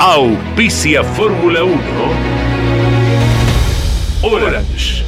[0.00, 1.74] Auspicia Fórmula 1.
[4.22, 5.04] Orange.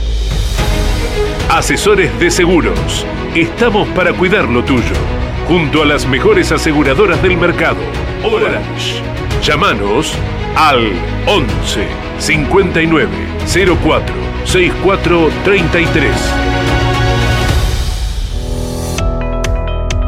[1.48, 3.06] Asesores de seguros.
[3.36, 4.82] Estamos para cuidar lo tuyo.
[5.46, 7.78] Junto a las mejores aseguradoras del mercado.
[8.24, 9.00] Orange.
[9.44, 10.12] Llámanos
[10.56, 10.90] al
[11.26, 11.86] 11
[12.18, 13.08] 59
[13.84, 14.14] 04
[14.44, 16.12] 64 33.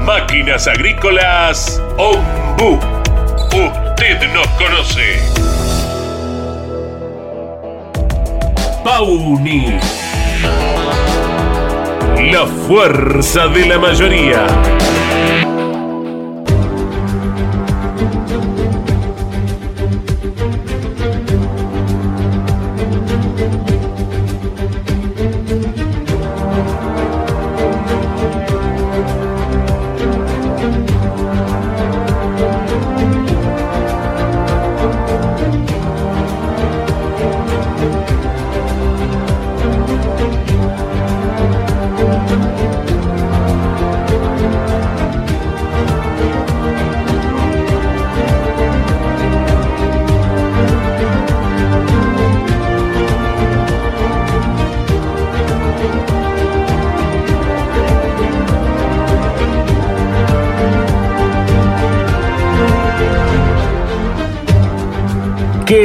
[0.00, 2.80] Máquinas Agrícolas Ombu.
[4.02, 5.22] Usted nos conoce.
[8.82, 9.78] Pauni.
[12.32, 14.46] La fuerza de la mayoría.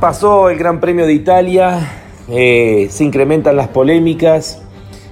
[0.00, 1.80] Pasó el Gran Premio de Italia,
[2.28, 4.62] eh, se incrementan las polémicas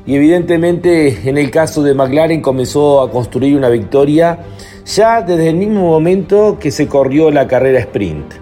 [0.07, 4.39] y evidentemente en el caso de McLaren comenzó a construir una victoria
[4.85, 8.35] ya desde el mismo momento que se corrió la carrera sprint.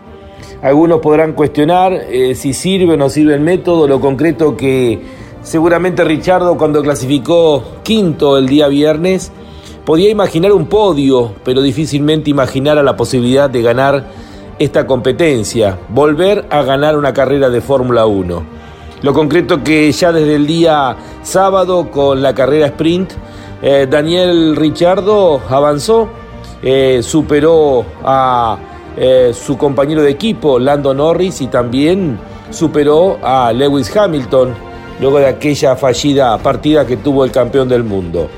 [0.61, 5.01] Algunos podrán cuestionar eh, si sirve o no sirve el método, lo concreto que
[5.43, 9.33] seguramente Richardo cuando clasificó quinto el día viernes
[9.87, 14.24] podía imaginar un podio, pero difícilmente imaginara la posibilidad de ganar
[14.59, 18.43] esta competencia, volver a ganar una carrera de Fórmula 1.
[19.03, 23.13] Lo concreto que ya desde el día sábado con la carrera sprint,
[23.63, 26.09] eh, Daniel Richardo avanzó,
[26.63, 28.57] eh, superó a
[28.97, 32.19] eh, su compañero de equipo, Lando Norris, y también
[32.51, 34.55] superó a Lewis Hamilton,
[35.01, 38.29] luego de aquella fallida partida que tuvo el campeón del mundo.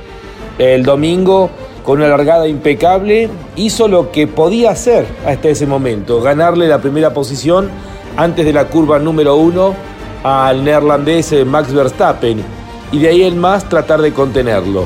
[0.58, 1.50] El domingo
[1.86, 7.14] con una largada impecable, hizo lo que podía hacer hasta ese momento, ganarle la primera
[7.14, 7.70] posición
[8.16, 9.72] antes de la curva número uno
[10.24, 12.42] al neerlandés eh, Max Verstappen
[12.90, 14.84] y de ahí en más tratar de contenerlo.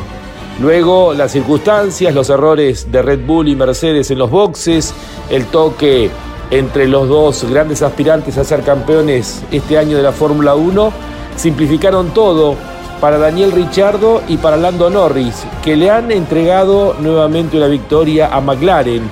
[0.61, 4.93] Luego las circunstancias, los errores de Red Bull y Mercedes en los boxes,
[5.31, 6.11] el toque
[6.51, 10.93] entre los dos grandes aspirantes a ser campeones este año de la Fórmula 1,
[11.37, 12.57] simplificaron todo
[13.01, 18.41] para Daniel Richardo y para Lando Norris, que le han entregado nuevamente una victoria a
[18.41, 19.09] McLaren.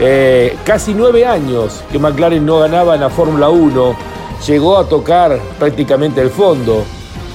[0.00, 3.96] Eh, casi nueve años que McLaren no ganaba en la Fórmula 1,
[4.46, 6.84] llegó a tocar prácticamente el fondo,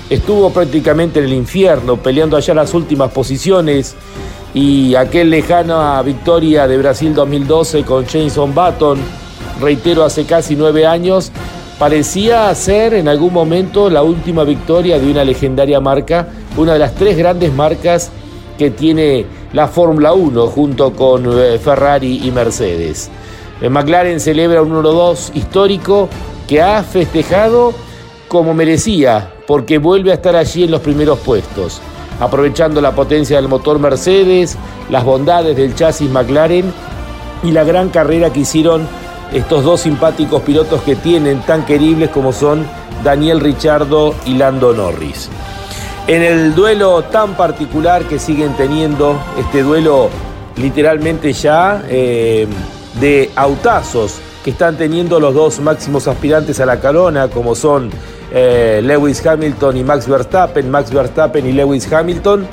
[0.09, 3.95] estuvo prácticamente en el infierno, peleando allá las últimas posiciones.
[4.53, 8.99] Y aquel lejana victoria de Brasil 2012 con Jason Button,
[9.59, 11.31] reitero, hace casi nueve años,
[11.79, 16.27] parecía ser en algún momento la última victoria de una legendaria marca,
[16.57, 18.11] una de las tres grandes marcas
[18.57, 23.09] que tiene la Fórmula 1 junto con eh, Ferrari y Mercedes.
[23.61, 26.09] Eh, McLaren celebra un 1-2 histórico
[26.47, 27.73] que ha festejado
[28.27, 31.81] como merecía, porque vuelve a estar allí en los primeros puestos,
[32.19, 34.57] aprovechando la potencia del motor Mercedes,
[34.89, 36.73] las bondades del chasis McLaren
[37.43, 38.87] y la gran carrera que hicieron
[39.33, 42.65] estos dos simpáticos pilotos que tienen tan queribles como son
[43.03, 45.29] Daniel Richardo y Lando Norris.
[46.07, 50.09] En el duelo tan particular que siguen teniendo, este duelo
[50.57, 52.47] literalmente ya eh,
[52.99, 57.89] de autazos que están teniendo los dos máximos aspirantes a la corona, como son
[58.31, 62.45] eh, Lewis Hamilton y Max Verstappen, Max Verstappen y Lewis Hamilton.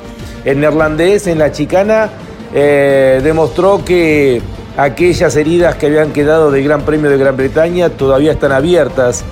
[0.45, 2.09] El neerlandés en la chicana
[2.53, 4.41] eh, demostró que
[4.77, 9.23] Aquellas heridas que habían quedado del Gran Premio de Gran Bretaña todavía están abiertas.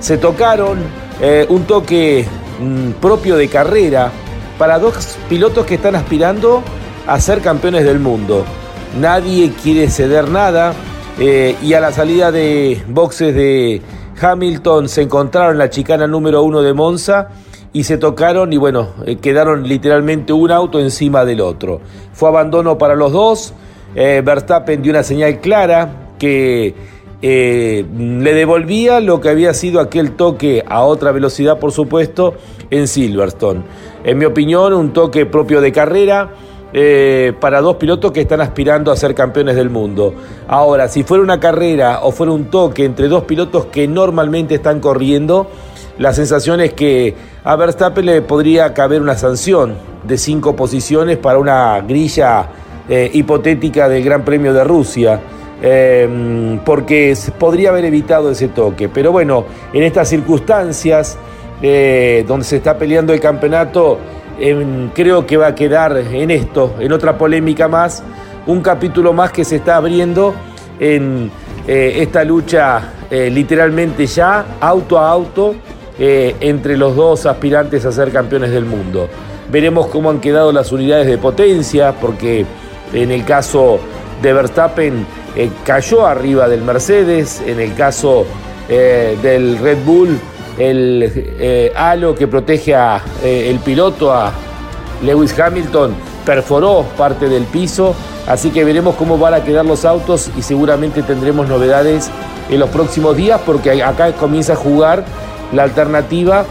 [0.00, 0.78] Se tocaron
[1.20, 2.26] eh, un toque
[2.60, 4.10] mm, propio de carrera
[4.58, 6.62] para dos pilotos que están aspirando
[7.06, 8.44] a ser campeones del mundo.
[8.98, 10.74] Nadie quiere ceder nada
[11.18, 13.80] eh, y a la salida de boxes de
[14.20, 17.28] Hamilton se encontraron la chicana número uno de Monza
[17.72, 21.80] y se tocaron y bueno, eh, quedaron literalmente un auto encima del otro.
[22.12, 23.54] Fue abandono para los dos.
[24.00, 26.72] Eh, Verstappen dio una señal clara que
[27.20, 32.34] eh, le devolvía lo que había sido aquel toque a otra velocidad, por supuesto,
[32.70, 33.62] en Silverstone.
[34.04, 36.30] En mi opinión, un toque propio de carrera.
[36.70, 40.12] Eh, para dos pilotos que están aspirando a ser campeones del mundo.
[40.46, 44.78] Ahora, si fuera una carrera o fuera un toque entre dos pilotos que normalmente están
[44.78, 45.48] corriendo,
[45.96, 51.38] la sensación es que a Verstappen le podría caber una sanción de cinco posiciones para
[51.38, 52.50] una grilla
[52.88, 55.20] eh, hipotética del Gran Premio de Rusia.
[55.60, 58.88] Eh, porque podría haber evitado ese toque.
[58.88, 61.18] Pero bueno, en estas circunstancias
[61.60, 63.98] eh, donde se está peleando el campeonato,
[64.38, 68.04] em, creo que va a quedar en esto, en otra polémica más,
[68.46, 70.34] un capítulo más que se está abriendo
[70.78, 71.30] en
[71.66, 75.54] esta lucha literalmente ya, auto a auto,
[75.98, 79.06] entre los dos aspirantes a ser campeones del mundo.
[79.50, 82.46] Veremos cómo han quedado las unidades de potencia, porque
[82.92, 83.78] en el caso
[84.22, 88.26] de Verstappen eh, cayó arriba del Mercedes, en el caso
[88.68, 90.18] eh, del Red Bull
[90.58, 94.32] el eh, halo que protege a el piloto a
[95.04, 95.94] Lewis Hamilton
[96.26, 97.94] perforó parte del piso.
[98.26, 102.10] Así que veremos cómo van a quedar los autos y seguramente tendremos novedades
[102.50, 105.04] en los próximos días porque acá comienza a jugar
[105.52, 106.44] la alternativa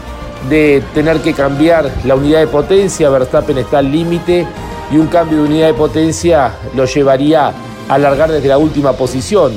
[0.48, 3.10] de tener que cambiar la unidad de potencia.
[3.10, 4.46] Verstappen está al límite
[4.90, 7.54] y un cambio de unidad de potencia lo llevaría a
[7.94, 9.52] alargar desde la última posición,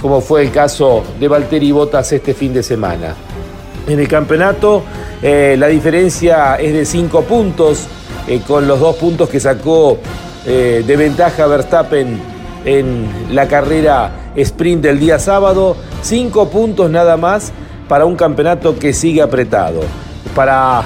[0.00, 3.14] como fue el caso de Valtteri Bottas este fin de semana.
[3.86, 4.82] En el campeonato
[5.22, 7.86] eh, la diferencia es de 5 puntos,
[8.28, 9.98] eh, con los dos puntos que sacó
[10.44, 12.20] eh, de ventaja Verstappen
[12.64, 15.76] en la carrera sprint del día sábado.
[16.02, 17.52] 5 puntos nada más
[17.88, 19.80] para un campeonato que sigue apretado.
[20.34, 20.84] Para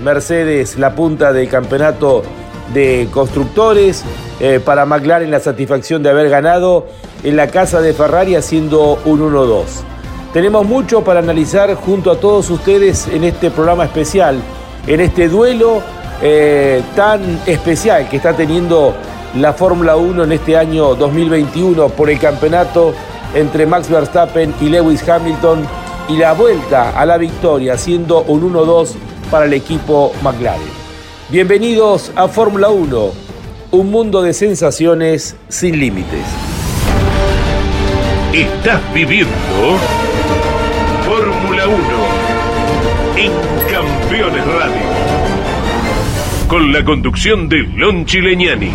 [0.00, 2.24] Mercedes la punta del campeonato
[2.72, 4.04] de constructores,
[4.64, 6.86] para McLaren la satisfacción de haber ganado
[7.24, 9.64] en la casa de Ferrari haciendo un 1-2.
[10.32, 14.36] Tenemos mucho para analizar junto a todos ustedes en este programa especial,
[14.86, 15.82] en este duelo
[16.20, 18.94] eh, tan especial que está teniendo
[19.36, 22.92] la Fórmula 1 en este año 2021 por el campeonato
[23.34, 25.66] entre Max Verstappen y Lewis Hamilton
[26.08, 28.94] y la vuelta a la victoria siendo un 1-2
[29.30, 30.87] para el equipo McLaren.
[31.30, 33.12] Bienvenidos a Fórmula 1,
[33.72, 36.24] un mundo de sensaciones sin límites.
[38.32, 39.28] Estás viviendo
[41.04, 41.76] Fórmula 1
[43.18, 43.32] en
[43.70, 44.80] Campeones Radio.
[46.48, 48.72] Con la conducción de Lon Chileñani.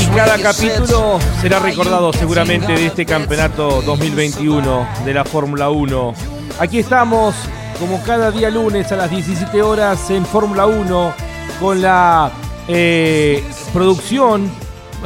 [0.00, 6.14] Y cada capítulo será recordado seguramente de este campeonato 2021 de la Fórmula 1.
[6.58, 7.34] Aquí estamos,
[7.78, 11.14] como cada día lunes a las 17 horas en Fórmula 1,
[11.60, 12.30] con la
[12.68, 14.50] eh, producción,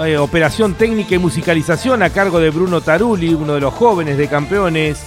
[0.04, 4.26] eh, operación técnica y musicalización a cargo de Bruno Tarulli, uno de los jóvenes de
[4.26, 5.00] campeones.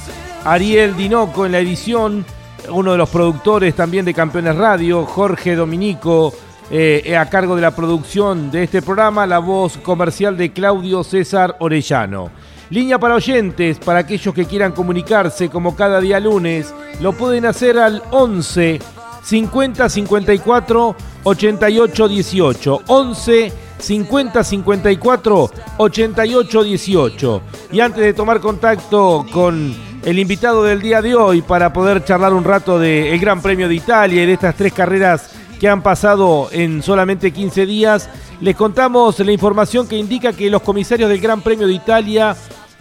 [0.45, 2.25] Ariel Dinoco en la edición,
[2.69, 6.33] uno de los productores también de Campeones Radio, Jorge Dominico,
[6.69, 11.55] eh, a cargo de la producción de este programa, la voz comercial de Claudio César
[11.59, 12.29] Orellano.
[12.69, 17.79] Línea para oyentes, para aquellos que quieran comunicarse como cada día lunes, lo pueden hacer
[17.79, 18.79] al 11
[19.23, 22.81] 50 54 88 18.
[22.87, 27.41] 11 50 54 88 18.
[27.71, 32.33] Y antes de tomar contacto con el invitado del día de hoy para poder charlar
[32.33, 36.49] un rato del Gran Premio de Italia y de estas tres carreras que han pasado
[36.51, 38.09] en solamente 15 días.
[38.39, 42.35] Les contamos la información que indica que los comisarios del Gran Premio de Italia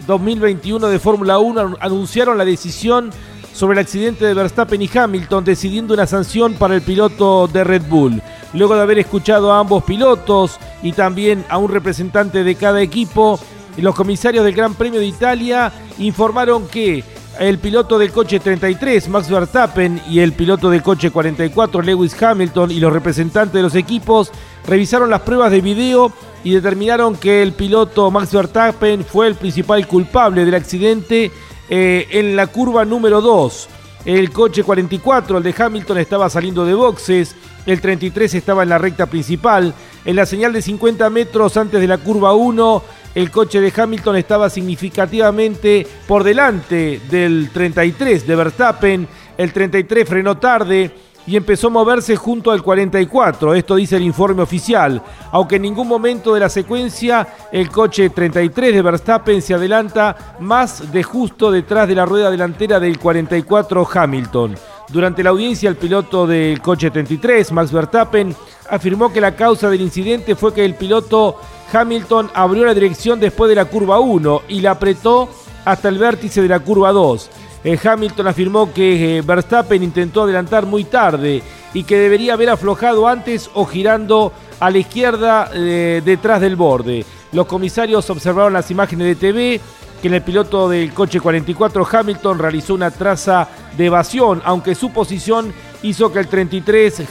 [0.06, 3.10] 2021 de Fórmula 1 anunciaron la decisión
[3.56, 7.84] sobre el accidente de Verstappen y Hamilton, decidiendo una sanción para el piloto de Red
[7.88, 8.22] Bull.
[8.52, 13.40] Luego de haber escuchado a ambos pilotos y también a un representante de cada equipo,
[13.78, 17.02] los comisarios del Gran Premio de Italia informaron que
[17.40, 22.70] el piloto del coche 33, Max Verstappen, y el piloto del coche 44, Lewis Hamilton,
[22.70, 24.32] y los representantes de los equipos
[24.66, 26.12] revisaron las pruebas de video
[26.44, 31.30] y determinaron que el piloto Max Verstappen fue el principal culpable del accidente
[31.68, 33.68] eh, en la curva número 2.
[34.04, 37.34] El coche 44, el de Hamilton, estaba saliendo de boxes.
[37.66, 39.74] El 33 estaba en la recta principal.
[40.04, 42.82] En la señal de 50 metros antes de la curva 1,
[43.16, 49.08] el coche de Hamilton estaba significativamente por delante del 33 de Verstappen.
[49.36, 50.92] El 33 frenó tarde
[51.26, 53.54] y empezó a moverse junto al 44.
[53.54, 55.02] Esto dice el informe oficial.
[55.32, 60.92] Aunque en ningún momento de la secuencia el coche 33 de Verstappen se adelanta más
[60.92, 64.54] de justo detrás de la rueda delantera del 44 Hamilton.
[64.88, 68.34] Durante la audiencia, el piloto del coche 33, Max Verstappen,
[68.70, 71.40] afirmó que la causa del incidente fue que el piloto
[71.72, 75.28] Hamilton abrió la dirección después de la curva 1 y la apretó
[75.64, 77.30] hasta el vértice de la curva 2.
[77.66, 81.42] Eh, Hamilton afirmó que eh, Verstappen intentó adelantar muy tarde
[81.74, 87.04] y que debería haber aflojado antes o girando a la izquierda eh, detrás del borde.
[87.32, 89.60] Los comisarios observaron las imágenes de TV
[90.00, 94.92] que en el piloto del coche 44 Hamilton realizó una traza de evasión, aunque su
[94.92, 97.02] posición hizo que el 33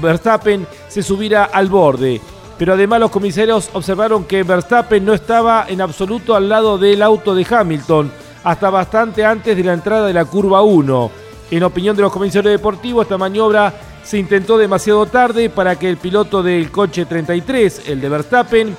[0.00, 2.20] Verstappen se subiera al borde
[2.56, 7.34] pero además los comisarios observaron que Verstappen no estaba en absoluto al lado del auto
[7.34, 8.12] de Hamilton,
[8.44, 11.10] hasta bastante antes de la entrada de la curva 1.
[11.50, 13.72] En opinión de los comisarios deportivos, esta maniobra
[14.04, 18.76] se intentó demasiado tarde para que el piloto del coche 33, el de Verstappen,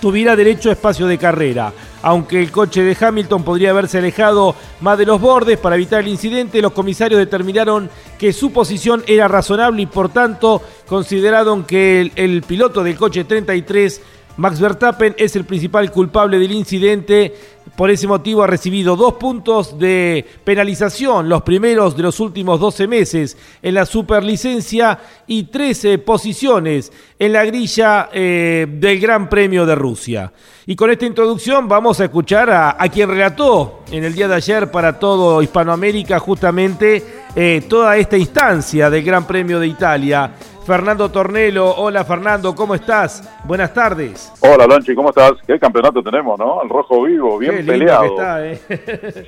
[0.00, 1.72] tuviera derecho a espacio de carrera.
[2.02, 6.08] Aunque el coche de Hamilton podría haberse alejado más de los bordes para evitar el
[6.08, 12.12] incidente, los comisarios determinaron que su posición era razonable y por tanto consideraron que el,
[12.16, 14.00] el piloto del coche 33
[14.36, 17.34] Max Verstappen es el principal culpable del incidente.
[17.76, 22.88] Por ese motivo ha recibido dos puntos de penalización, los primeros de los últimos 12
[22.88, 29.74] meses en la superlicencia y 13 posiciones en la grilla eh, del Gran Premio de
[29.74, 30.32] Rusia.
[30.64, 34.70] Y con esta introducción vamos a escuchar a, quien relató en el día de ayer
[34.70, 37.04] para todo Hispanoamérica justamente
[37.36, 40.32] eh, toda esta instancia del Gran Premio de Italia.
[40.66, 41.76] Fernando Tornelo.
[41.76, 43.22] Hola Fernando, ¿cómo estás?
[43.44, 44.32] Buenas tardes.
[44.40, 45.34] Hola Lonchi, ¿cómo estás?
[45.46, 46.60] Qué campeonato tenemos, ¿no?
[46.60, 48.06] El rojo vivo, bien peleado.
[48.06, 48.58] está, ¿eh?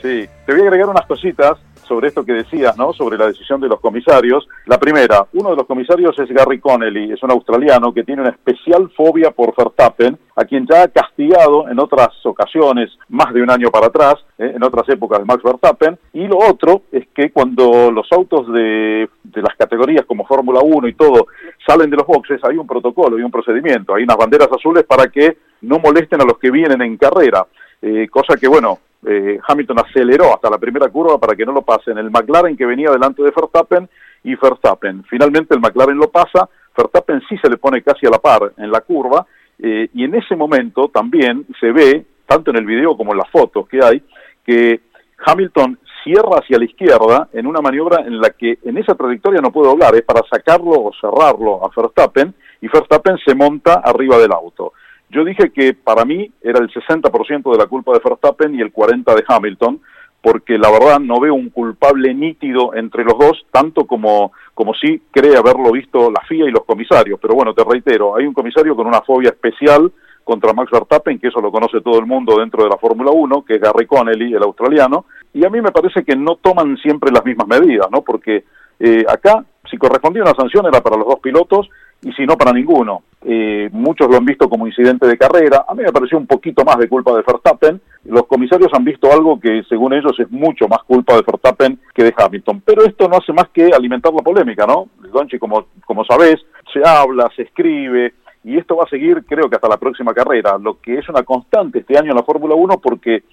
[0.03, 1.53] sí, te voy a agregar unas cositas
[1.89, 2.93] sobre esto que decías, ¿no?
[2.93, 4.47] Sobre la decisión de los comisarios.
[4.67, 8.31] La primera, uno de los comisarios es Gary Connelly, es un australiano que tiene una
[8.31, 13.51] especial fobia por Verstappen, a quien ya ha castigado en otras ocasiones, más de un
[13.51, 14.53] año para atrás, ¿eh?
[14.55, 15.99] en otras épocas de Max Verstappen.
[16.13, 20.87] Y lo otro es que cuando los autos de, de las categorías como Fórmula 1
[20.89, 21.27] y todo
[21.67, 25.09] salen de los boxes, hay un protocolo y un procedimiento, hay unas banderas azules para
[25.09, 27.47] que no molesten a los que vienen en carrera.
[27.81, 31.63] Eh, cosa que, bueno, eh, Hamilton aceleró hasta la primera curva para que no lo
[31.63, 33.89] pasen el McLaren que venía delante de Verstappen
[34.25, 35.05] y Verstappen.
[35.05, 38.71] Finalmente el McLaren lo pasa, Verstappen sí se le pone casi a la par en
[38.71, 39.27] la curva
[39.59, 43.31] eh, y en ese momento también se ve, tanto en el video como en las
[43.31, 44.03] fotos que hay,
[44.45, 44.81] que
[45.25, 49.53] Hamilton cierra hacia la izquierda en una maniobra en la que en esa trayectoria no
[49.53, 54.33] puede doblar, es para sacarlo o cerrarlo a Verstappen y Verstappen se monta arriba del
[54.33, 54.73] auto.
[55.11, 58.73] Yo dije que para mí era el 60% de la culpa de Verstappen y el
[58.73, 59.81] 40% de Hamilton,
[60.21, 65.01] porque la verdad no veo un culpable nítido entre los dos, tanto como, como sí
[65.11, 67.19] cree haberlo visto la FIA y los comisarios.
[67.21, 69.93] Pero bueno, te reitero, hay un comisario con una fobia especial
[70.25, 73.45] contra Max Verstappen, que eso lo conoce todo el mundo dentro de la Fórmula 1,
[73.47, 77.11] que es Gary Connelly, el australiano, y a mí me parece que no toman siempre
[77.11, 78.03] las mismas medidas, ¿no?
[78.03, 78.45] Porque
[78.79, 81.71] eh, acá, si correspondía una sanción, era para los dos pilotos,
[82.03, 83.03] y si no para ninguno.
[83.25, 86.65] Eh, muchos lo han visto como incidente de carrera, a mí me pareció un poquito
[86.65, 90.69] más de culpa de Verstappen, los comisarios han visto algo que según ellos es mucho
[90.69, 94.23] más culpa de Verstappen que de Hamilton, pero esto no hace más que alimentar la
[94.23, 94.89] polémica, ¿no?
[95.13, 96.37] Donchi, como, como sabés,
[96.73, 100.57] se habla, se escribe, y esto va a seguir creo que hasta la próxima carrera,
[100.57, 103.25] lo que es una constante este año en la Fórmula 1 porque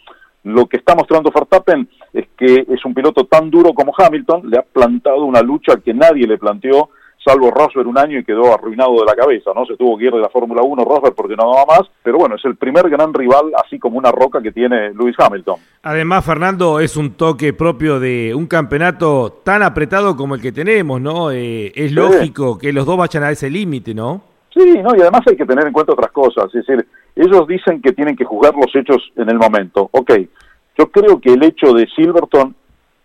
[0.44, 4.58] lo que está mostrando Verstappen es que es un piloto tan duro como Hamilton, le
[4.58, 6.90] ha plantado una lucha que nadie le planteó
[7.26, 9.66] salvo Rosberg un año y quedó arruinado de la cabeza, ¿no?
[9.66, 12.36] Se tuvo que ir de la Fórmula 1 Rosberg porque no daba más, pero bueno,
[12.36, 15.56] es el primer gran rival, así como una roca que tiene Lewis Hamilton.
[15.84, 21.02] Además, Fernando, es un toque propio de un campeonato tan apretado como el que tenemos,
[21.02, 21.32] ¿no?
[21.32, 24.22] Eh, es lógico que los dos vayan a ese límite, ¿no?
[24.54, 26.86] Sí, no, y además hay que tener en cuenta otras cosas, es decir,
[27.16, 29.90] ellos dicen que tienen que juzgar los hechos en el momento.
[29.92, 30.12] Ok,
[30.78, 32.56] yo creo que el hecho de Silverton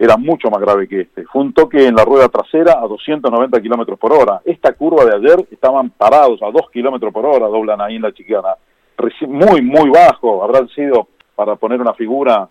[0.00, 1.24] era mucho más grave que este.
[1.26, 4.40] Fue un toque en la rueda trasera a 290 kilómetros por hora.
[4.46, 8.12] Esta curva de ayer estaban parados a 2 kilómetros por hora, doblan ahí en la
[8.12, 8.54] chicana.
[9.28, 12.48] Muy, muy bajo, habrán sido, para poner una figura,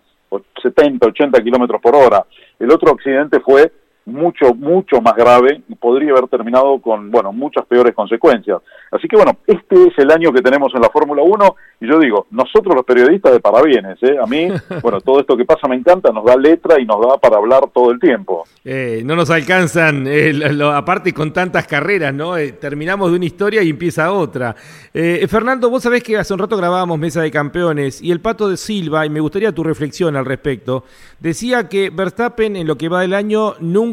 [0.62, 2.24] 70, 80 kilómetros por hora.
[2.56, 3.72] El otro accidente fue
[4.06, 8.58] mucho, mucho más grave y podría haber terminado con, bueno, muchas peores consecuencias.
[8.90, 11.98] Así que bueno, este es el año que tenemos en la Fórmula 1 y yo
[11.98, 14.16] digo, nosotros los periodistas de parabienes, ¿eh?
[14.22, 14.48] A mí,
[14.82, 17.62] bueno, todo esto que pasa me encanta, nos da letra y nos da para hablar
[17.72, 18.44] todo el tiempo.
[18.64, 20.32] Eh, no nos alcanzan, eh,
[20.74, 22.36] aparte con tantas carreras, ¿no?
[22.36, 24.54] Eh, terminamos de una historia y empieza otra.
[24.92, 28.56] Fernando, vos sabés que hace un rato grabábamos Mesa de Campeones y el Pato de
[28.56, 30.84] Silva, y me gustaría tu reflexión al respecto,
[31.20, 33.89] decía que Verstappen en lo que va del año nunca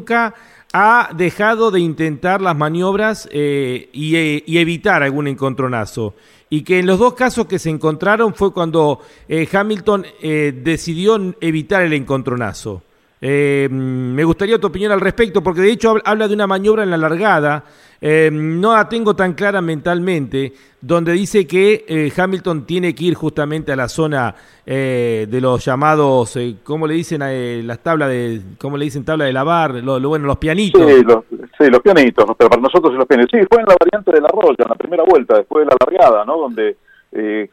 [0.73, 6.15] ha dejado de intentar las maniobras eh, eh, y, evitar algún encontronazo.
[6.49, 11.83] Y que en los dos casos que se encontraron fue cuando eh, Hamilton decidió evitar
[11.83, 12.83] el encontronazo.
[13.21, 16.97] Me gustaría tu opinión al respecto, porque de hecho habla de una maniobra en la
[16.97, 17.63] largada
[17.99, 23.15] eh, no la tengo tan clara mentalmente, donde dice que eh, Hamilton tiene que ir
[23.15, 28.10] justamente a la zona eh, de los llamados, eh, ¿cómo le dicen a las tablas
[28.10, 29.75] de, cómo le dicen tabla de lavar?
[29.75, 30.82] Lo, bueno, los pianitos.
[30.82, 31.23] Sí los,
[31.58, 33.32] sí, los pianitos, pero para nosotros los pianitos.
[33.39, 35.77] Sí, fue en la variante de la Roya, en la primera vuelta, después de la
[35.80, 36.38] largada, ¿no?
[36.38, 36.77] Donde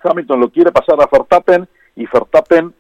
[0.03, 2.75] Hamilton lo quiere pasar a Verstappen y Verstappen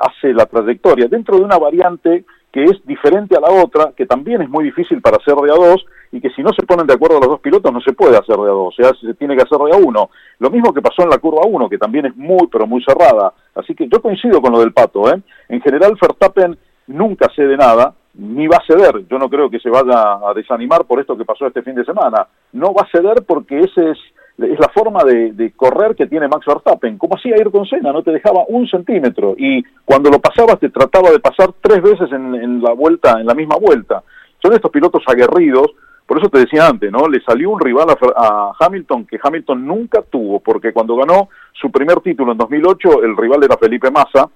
[0.00, 4.40] hace la trayectoria dentro de una variante que es diferente a la otra, que también
[4.40, 6.94] es muy difícil para hacer de a dos, y que si no se ponen de
[6.94, 9.36] acuerdo los dos pilotos no se puede hacer de a dos, o sea, se tiene
[9.36, 10.08] que hacer de a uno.
[10.38, 13.34] Lo mismo que pasó en la curva 1, que también es muy, pero muy cerrada.
[13.54, 15.20] Así que yo coincido con lo del pato, ¿eh?
[15.48, 19.06] En general, Verstappen nunca cede nada, ni va a ceder.
[19.08, 21.84] Yo no creo que se vaya a desanimar por esto que pasó este fin de
[21.84, 22.26] semana.
[22.52, 23.98] No va a ceder porque ese es
[24.38, 28.12] es la forma de, correr que tiene Max Verstappen, como hacía Ayrton Senna, no te
[28.12, 32.72] dejaba un centímetro y cuando lo pasabas te trataba de pasar tres veces en, la
[32.72, 34.02] vuelta, en la misma vuelta.
[34.40, 35.66] Son estos pilotos aguerridos,
[36.06, 37.08] por eso te decía antes, ¿no?
[37.08, 42.00] Le salió un rival a, Hamilton que Hamilton nunca tuvo, porque cuando ganó su primer
[42.00, 44.28] título en 2008, el rival era Felipe Massa,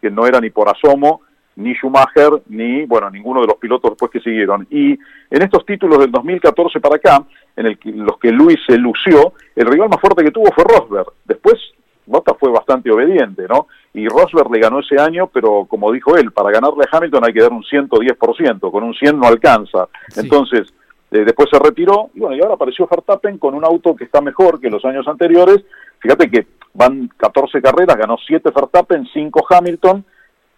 [0.00, 1.20] que no era ni por asomo
[1.60, 4.66] ni Schumacher, ni, bueno, ninguno de los pilotos después que siguieron.
[4.70, 7.24] Y en estos títulos del 2014 para acá,
[7.56, 11.12] en el los que Luis se lució, el rival más fuerte que tuvo fue Rosberg.
[11.24, 11.58] Después,
[12.06, 13.68] Bottas fue bastante obediente, ¿no?
[13.94, 17.32] Y Rosberg le ganó ese año, pero como dijo él, para ganarle a Hamilton hay
[17.32, 19.88] que dar un 110%, con un 100 no alcanza.
[20.16, 20.72] Entonces,
[21.10, 24.20] eh, después se retiró, y bueno, y ahora apareció Verstappen con un auto que está
[24.20, 25.64] mejor que los años anteriores.
[25.98, 30.04] Fíjate que van 14 carreras, ganó 7 Verstappen, 5 Hamilton,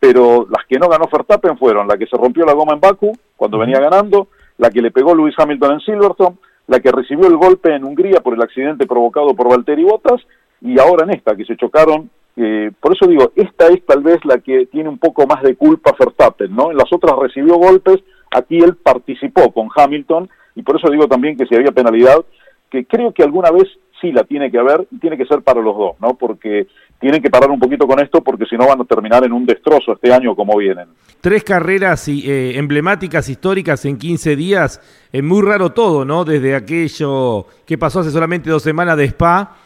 [0.02, 3.16] pero las que no ganó Verstappen fueron la que se rompió la goma en Baku
[3.36, 4.26] cuando venía ganando,
[4.58, 8.18] la que le pegó Lewis Hamilton en Silverstone, la que recibió el golpe en Hungría
[8.18, 10.20] por el accidente provocado por Valtteri Bottas
[10.60, 12.10] y ahora en esta que se chocaron.
[12.34, 15.54] Eh, por eso digo, esta es tal vez la que tiene un poco más de
[15.54, 16.72] culpa Verstappen, ¿no?
[16.72, 21.36] En las otras recibió golpes, aquí él participó con Hamilton y por eso digo también
[21.36, 22.24] que si había penalidad,
[22.70, 23.68] que creo que alguna vez
[24.00, 26.14] sí la tiene que haber y tiene que ser para los dos, ¿no?
[26.14, 26.66] Porque
[27.02, 29.44] tienen que parar un poquito con esto porque si no van a terminar en un
[29.44, 30.86] destrozo este año como vienen.
[31.20, 36.24] Tres carreras eh, emblemáticas, históricas en 15 días, es muy raro todo, ¿no?
[36.24, 39.56] Desde aquello que pasó hace solamente dos semanas de Spa,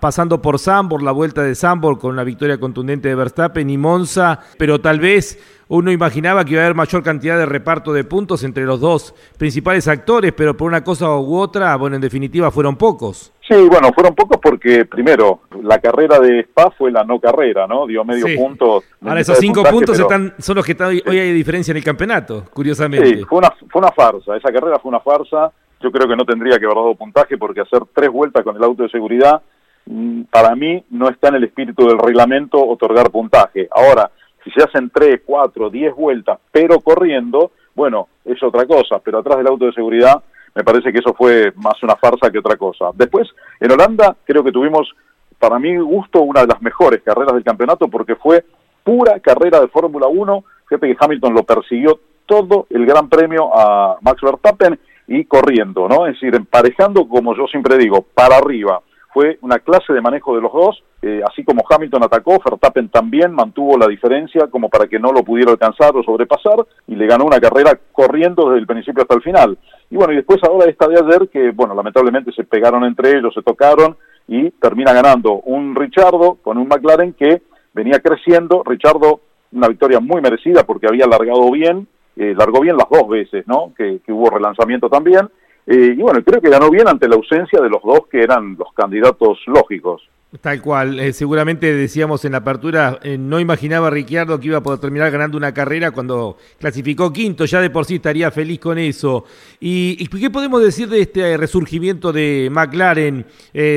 [0.00, 4.40] pasando por Sambor, la vuelta de Sambor con una victoria contundente de Verstappen y Monza,
[4.58, 8.42] pero tal vez uno imaginaba que iba a haber mayor cantidad de reparto de puntos
[8.42, 12.76] entre los dos principales actores, pero por una cosa u otra, bueno, en definitiva fueron
[12.76, 13.32] pocos.
[13.50, 17.84] Sí, bueno, fueron pocos porque, primero, la carrera de Spa fue la no carrera, ¿no?
[17.84, 18.84] Dio medio punto.
[19.04, 23.08] Ahora, esos cinco puntos están, son los que hoy hay diferencia en el campeonato, curiosamente.
[23.08, 24.36] Sí, fue una, fue una farsa.
[24.36, 25.50] Esa carrera fue una farsa.
[25.80, 28.62] Yo creo que no tendría que haber dado puntaje porque hacer tres vueltas con el
[28.62, 29.42] auto de seguridad,
[29.86, 33.66] mm, para mí, no está en el espíritu del reglamento otorgar puntaje.
[33.72, 34.12] Ahora,
[34.44, 39.38] si se hacen tres, cuatro, diez vueltas, pero corriendo, bueno, es otra cosa, pero atrás
[39.38, 40.22] del auto de seguridad
[40.54, 42.86] me parece que eso fue más una farsa que otra cosa.
[42.94, 43.28] Después,
[43.60, 44.92] en Holanda creo que tuvimos,
[45.38, 48.44] para mi gusto, una de las mejores carreras del campeonato porque fue
[48.82, 50.44] pura carrera de Fórmula 1.
[50.68, 56.06] Fíjate que Hamilton lo persiguió todo el gran premio a Max Verstappen y corriendo, ¿no?
[56.06, 58.80] Es decir, emparejando, como yo siempre digo, para arriba
[59.12, 63.32] fue una clase de manejo de los dos, eh, así como Hamilton atacó, Verstappen también
[63.32, 67.24] mantuvo la diferencia como para que no lo pudiera alcanzar o sobrepasar y le ganó
[67.24, 69.58] una carrera corriendo desde el principio hasta el final.
[69.90, 73.34] Y bueno, y después ahora esta de ayer que, bueno, lamentablemente se pegaron entre ellos,
[73.34, 73.96] se tocaron
[74.28, 77.42] y termina ganando un Richardo con un McLaren que
[77.72, 79.20] venía creciendo, Richardo
[79.52, 83.72] una victoria muy merecida porque había largado bien, eh, largó bien las dos veces, ¿no?
[83.76, 85.28] que hubo relanzamiento también,
[85.72, 88.56] eh, y bueno, creo que ganó bien ante la ausencia de los dos que eran
[88.58, 90.02] los candidatos lógicos.
[90.40, 94.62] Tal cual, eh, seguramente decíamos en la apertura, eh, no imaginaba Ricciardo que iba a
[94.64, 98.78] poder terminar ganando una carrera cuando clasificó quinto, ya de por sí estaría feliz con
[98.78, 99.24] eso.
[99.60, 103.24] ¿Y, qué podemos decir de este resurgimiento de McLaren?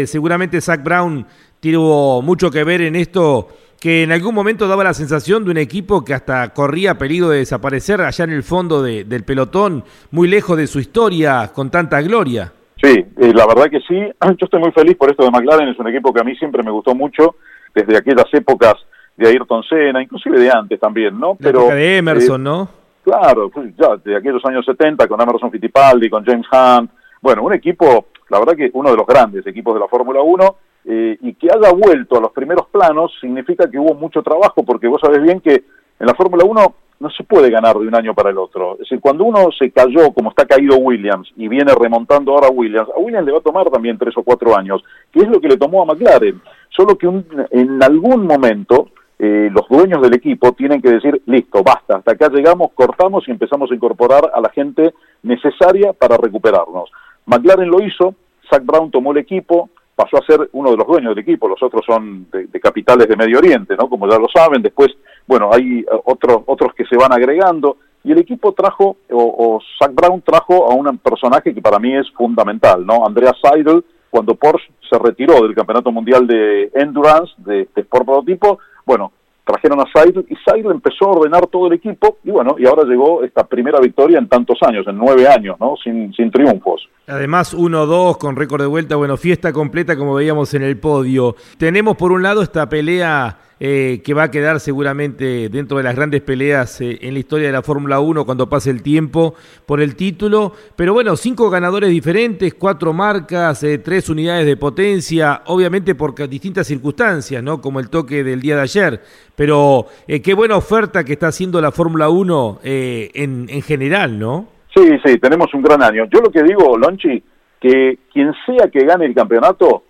[0.08, 1.28] seguramente Zach Brown
[1.60, 3.50] tuvo mucho que ver en esto
[3.84, 7.40] que en algún momento daba la sensación de un equipo que hasta corría peligro de
[7.40, 12.54] desaparecer allá en el fondo del pelotón, muy lejos de su historia, con tanta gloria.
[12.82, 13.98] Sí, eh, la verdad que sí.
[14.22, 16.64] Yo estoy muy feliz por esto de McLaren, es un equipo que a mí siempre
[16.64, 17.36] me gustó mucho,
[17.76, 18.76] desde aquellas épocas
[19.18, 21.36] de Ayrton Senna, inclusive de antes también, ¿no?
[21.36, 22.70] Pero, de Emerson, eh, ¿no?
[23.04, 26.90] Claro, ya de aquellos años 70 con Emerson Fittipaldi, con James Hunt.
[27.22, 30.56] Bueno, un equipo, la verdad que uno de los grandes equipos de la Fórmula 1
[30.86, 34.88] eh, y que haya vuelto a los primeros planos significa que hubo mucho trabajo, porque
[34.88, 35.64] vos sabés bien que
[36.00, 38.74] en la Fórmula 1 no se puede ganar de un año para el otro.
[38.74, 42.52] Es decir, cuando uno se cayó como está caído Williams y viene remontando ahora a
[42.52, 45.42] Williams, a Williams le va a tomar también tres o cuatro años, que es lo
[45.42, 46.42] que le tomó a McLaren.
[46.70, 51.98] Solo que en algún momento eh, los dueños del equipo tienen que decir, listo, basta,
[51.98, 56.90] hasta acá llegamos, cortamos y empezamos a incorporar a la gente necesaria para recuperarnos.
[57.26, 58.16] McLaren lo hizo,
[58.50, 61.62] Zach Brown tomó el equipo, pasó a ser uno de los dueños del equipo, los
[61.62, 63.88] otros son de, capitales de Medio Oriente, ¿no?
[63.88, 64.92] Como ya lo saben, después,
[65.28, 69.94] bueno, hay eh, otros, otros que se van agregando, y el equipo trajo, o, Zach
[69.94, 73.06] Brown trajo a un personaje que para mí es fundamental, ¿no?
[73.06, 78.60] Andrea Seidel, cuando Porsche se retiró del Campeonato Mundial de Endurance, de, de Sport Prototipo,
[78.86, 79.12] bueno,
[79.46, 82.84] trajeron a Seidel y Seidel empezó a ordenar todo el equipo y bueno, y ahora
[82.84, 85.76] llegó esta primera victoria en tantos años, en nueve años, ¿no?
[85.84, 86.88] Sin, sin triunfos.
[87.08, 91.36] Además, 1-2 con récord de vuelta, bueno, fiesta completa como veíamos en el podio.
[91.58, 95.96] Tenemos por un lado esta pelea eh, que va a quedar seguramente dentro de las
[95.96, 99.36] grandes peleas eh, en la historia de la Fórmula 1 cuando pase el tiempo
[99.66, 100.54] por el título.
[100.76, 106.68] Pero bueno, cinco ganadores diferentes, cuatro marcas, eh, tres unidades de potencia, obviamente por distintas
[106.68, 107.62] circunstancias, ¿no?
[107.62, 109.02] Como el toque del día de ayer.
[109.36, 114.48] Pero qué buena oferta que está haciendo la Fórmula 1 en, en general, ¿no?
[114.76, 116.06] Sí, sí, tenemos un gran año.
[116.12, 117.24] Yo lo que digo, Lonchi,
[117.60, 119.84] que quien sea que gane el campeonato,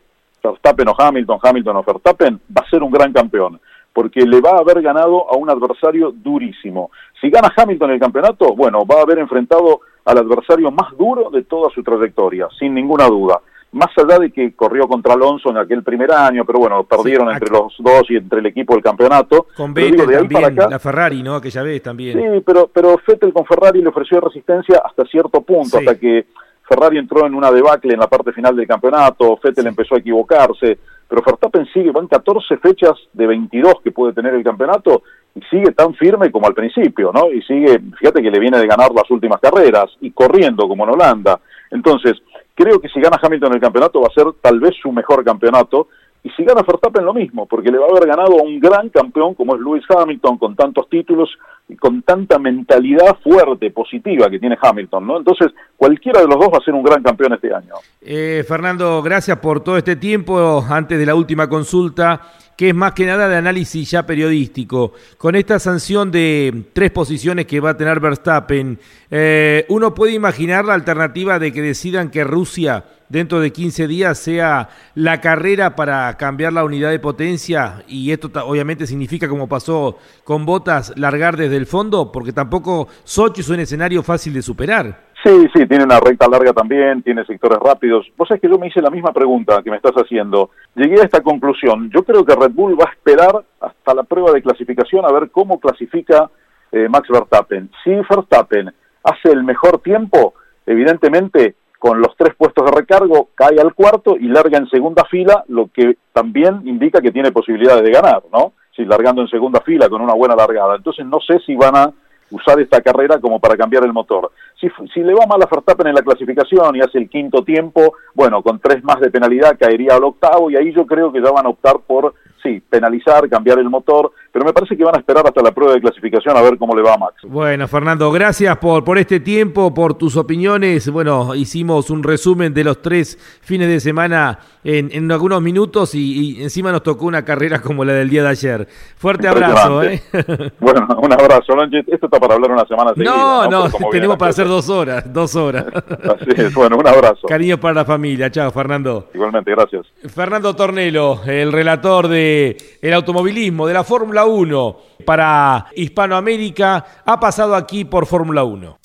[0.43, 3.59] Verstappen o Hamilton, Hamilton o Verstappen, va a ser un gran campeón,
[3.93, 6.91] porque le va a haber ganado a un adversario durísimo.
[7.21, 11.43] Si gana Hamilton el campeonato, bueno, va a haber enfrentado al adversario más duro de
[11.43, 13.39] toda su trayectoria, sin ninguna duda.
[13.71, 17.49] Más allá de que corrió contra Alonso en aquel primer año, pero bueno, perdieron entre
[17.49, 19.47] los dos y entre el equipo del campeonato.
[19.55, 21.35] Con Vettel también, la Ferrari, ¿no?
[21.35, 22.19] Aquella vez también.
[22.19, 26.27] Sí, pero, pero Vettel con Ferrari le ofreció resistencia hasta cierto punto, hasta que
[26.67, 30.79] Ferrari entró en una debacle en la parte final del campeonato, Vettel empezó a equivocarse,
[31.07, 35.03] pero Verstappen sigue, van 14 fechas de 22 que puede tener el campeonato
[35.35, 37.31] y sigue tan firme como al principio, ¿no?
[37.31, 40.91] Y sigue, fíjate que le viene de ganar las últimas carreras y corriendo como en
[40.91, 41.39] Holanda.
[41.71, 42.13] Entonces,
[42.55, 45.87] creo que si gana Hamilton el campeonato va a ser tal vez su mejor campeonato
[46.23, 48.87] y si gana Verstappen lo mismo, porque le va a haber ganado a un gran
[48.89, 51.29] campeón como es Lewis Hamilton, con tantos títulos
[51.67, 55.17] y con tanta mentalidad fuerte, positiva que tiene Hamilton, ¿no?
[55.17, 57.73] Entonces, cualquiera de los dos va a ser un gran campeón este año.
[58.01, 60.63] Eh, Fernando, gracias por todo este tiempo.
[60.69, 62.21] Antes de la última consulta,
[62.55, 64.93] que es más que nada de análisis ya periodístico.
[65.17, 68.79] Con esta sanción de tres posiciones que va a tener Verstappen,
[69.11, 74.17] eh, uno puede imaginar la alternativa de que decidan que Rusia dentro de 15 días
[74.17, 79.99] sea la carrera para cambiar la unidad de potencia y esto obviamente significa como pasó
[80.23, 85.13] con Botas largar desde el fondo porque tampoco Sochi es un escenario fácil de superar.
[85.23, 88.11] Sí, sí, tiene una recta larga también, tiene sectores rápidos.
[88.17, 90.49] Vos sabés que yo me hice la misma pregunta que me estás haciendo.
[90.75, 91.91] Llegué a esta conclusión.
[91.93, 95.29] Yo creo que Red Bull va a esperar hasta la prueba de clasificación a ver
[95.29, 96.31] cómo clasifica
[96.71, 97.69] eh, Max Verstappen.
[97.83, 98.73] Si Verstappen
[99.03, 100.33] hace el mejor tiempo,
[100.65, 105.43] evidentemente con los tres puestos de recargo cae al cuarto y larga en segunda fila,
[105.49, 108.53] lo que también indica que tiene posibilidades de ganar, ¿no?
[108.73, 110.77] Si largando en segunda fila con una buena largada.
[110.77, 111.91] Entonces no sé si van a
[112.31, 114.31] usar esta carrera como para cambiar el motor.
[114.61, 117.95] Si, si le va mal a Verstappen en la clasificación y hace el quinto tiempo,
[118.13, 121.31] bueno, con tres más de penalidad caería al octavo y ahí yo creo que ya
[121.31, 124.97] van a optar por, sí, penalizar, cambiar el motor, pero me parece que van a
[124.97, 127.17] esperar hasta la prueba de clasificación a ver cómo le va a Max.
[127.23, 130.89] Bueno, Fernando, gracias por, por este tiempo, por tus opiniones.
[130.89, 136.41] Bueno, hicimos un resumen de los tres fines de semana en, en algunos minutos y,
[136.41, 138.67] encima nos tocó una carrera como la del día de ayer.
[138.97, 139.83] Fuerte abrazo.
[139.83, 140.01] ¿eh?
[140.59, 141.53] Bueno, un abrazo.
[141.87, 143.11] Esto está para hablar una semana seguida.
[143.11, 145.65] No, no, tenemos para hacer dos horas, dos horas.
[145.75, 147.27] Así es, bueno, un abrazo.
[147.27, 148.31] Cariño para la familia.
[148.31, 149.09] Chao, Fernando.
[149.13, 149.85] Igualmente, gracias.
[150.07, 157.55] Fernando Tornelo, el relator de el automovilismo, de la Fórmula 1 para Hispanoamérica, ha pasado
[157.55, 158.79] aquí por Fórmula 1.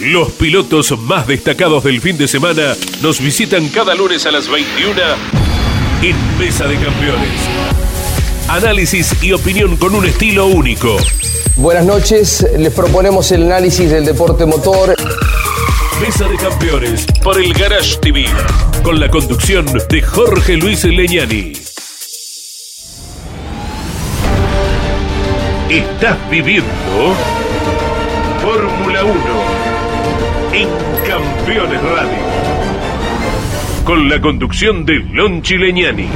[0.00, 5.00] Los pilotos más destacados del fin de semana nos visitan cada lunes a las 21
[6.02, 7.40] en Mesa de Campeones.
[8.48, 10.96] Análisis y opinión con un estilo único.
[11.56, 14.94] Buenas noches, les proponemos el análisis del deporte motor.
[16.00, 18.26] Mesa de Campeones por el Garage TV,
[18.84, 21.67] con la conducción de Jorge Luis Leñani.
[25.70, 26.66] Estás viviendo
[28.40, 29.14] Fórmula 1
[30.54, 30.68] en
[31.06, 32.18] Campeones Radio.
[33.84, 36.08] Con la conducción de Lon Chileñani.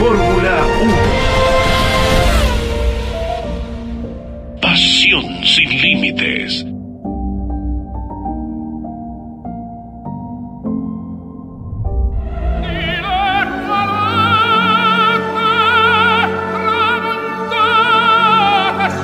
[0.00, 0.92] Fórmula 1.
[4.60, 6.73] Pasión sin límites.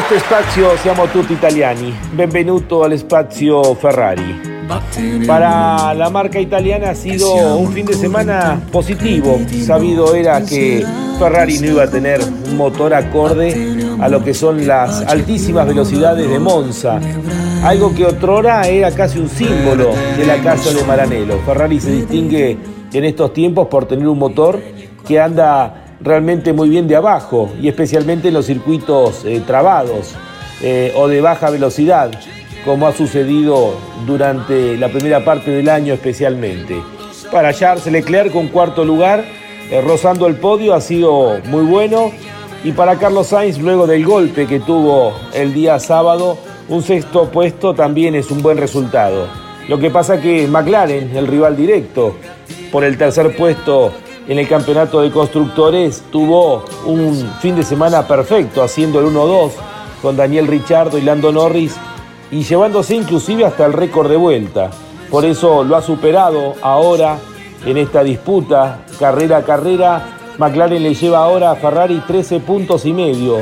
[0.00, 1.94] Questo spazio siamo tutti italiani.
[2.12, 4.40] Benvenuto al spazio Ferrari.
[5.26, 9.38] Para la marca italiana ha sido un fin de semana positivo.
[9.62, 10.86] Sabido era que
[11.18, 16.30] Ferrari no iba a tener un motor acorde a lo que son las altísimas velocidades
[16.30, 16.98] de Monza?
[17.62, 21.38] Algo que otrora era casi un símbolo de la casa de Maranello.
[21.44, 22.56] Ferrari se distingue
[22.92, 24.60] en estos tiempos por tener un motor
[25.06, 30.14] que anda realmente muy bien de abajo y especialmente en los circuitos eh, trabados
[30.62, 32.10] eh, o de baja velocidad,
[32.64, 33.74] como ha sucedido
[34.06, 36.82] durante la primera parte del año especialmente.
[37.30, 39.24] Para Charles Leclerc con cuarto lugar,
[39.70, 42.10] eh, rozando el podio, ha sido muy bueno.
[42.62, 46.36] Y para Carlos Sainz, luego del golpe que tuvo el día sábado,
[46.68, 49.28] un sexto puesto también es un buen resultado.
[49.68, 52.16] Lo que pasa que McLaren, el rival directo,
[52.70, 53.92] por el tercer puesto
[54.30, 59.50] en el campeonato de constructores, tuvo un fin de semana perfecto, haciendo el 1-2
[60.00, 61.74] con Daniel Richardo y Lando Norris
[62.30, 64.70] y llevándose inclusive hasta el récord de vuelta.
[65.10, 67.18] Por eso lo ha superado ahora
[67.66, 70.16] en esta disputa, carrera a carrera.
[70.38, 73.38] McLaren le lleva ahora a Ferrari 13 puntos y medio.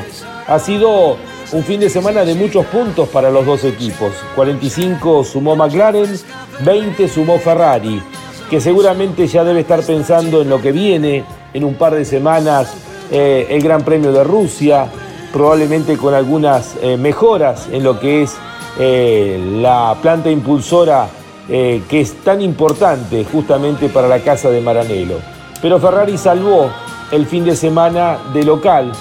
[0.46, 1.18] Ha sido
[1.52, 4.14] un fin de semana de muchos puntos para los dos equipos.
[4.34, 6.18] 45 sumó McLaren,
[6.60, 8.00] 20 sumó Ferrari,
[8.48, 12.72] que seguramente ya debe estar pensando en lo que viene en un par de semanas,
[13.10, 14.86] eh, el Gran Premio de Rusia,
[15.32, 18.36] probablemente con algunas eh, mejoras en lo que es
[18.78, 21.08] eh, la planta impulsora
[21.48, 25.16] que es tan importante justamente para la casa de Maranello.
[25.62, 26.68] Pero Ferrari salvó
[27.10, 28.92] el fin de semana de local.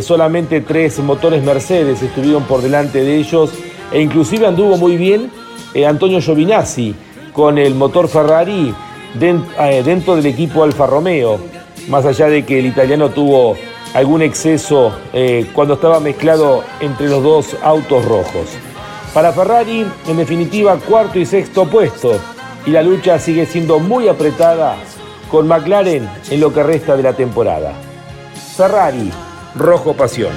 [0.00, 3.50] solamente tres motores Mercedes estuvieron por delante de ellos
[3.92, 5.30] e inclusive anduvo muy bien
[5.86, 6.94] Antonio Giovinazzi
[7.32, 8.74] con el motor Ferrari
[9.14, 11.38] dentro del equipo Alfa Romeo,
[11.88, 13.56] más allá de que el italiano tuvo
[13.94, 18.48] algún exceso eh, cuando estaba mezclado entre los dos autos rojos.
[19.12, 22.18] Para Ferrari, en definitiva, cuarto y sexto puesto,
[22.64, 24.76] y la lucha sigue siendo muy apretada
[25.30, 27.72] con McLaren en lo que resta de la temporada.
[28.56, 29.10] Ferrari,
[29.54, 30.32] rojo pasión.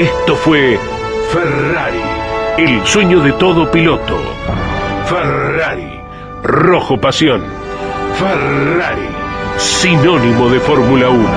[0.00, 0.78] Esto fue
[1.30, 2.00] Ferrari,
[2.56, 4.18] el sueño de todo piloto.
[5.04, 6.00] Ferrari,
[6.42, 7.44] rojo pasión.
[8.14, 9.06] Ferrari,
[9.58, 11.28] sinónimo de Fórmula 1.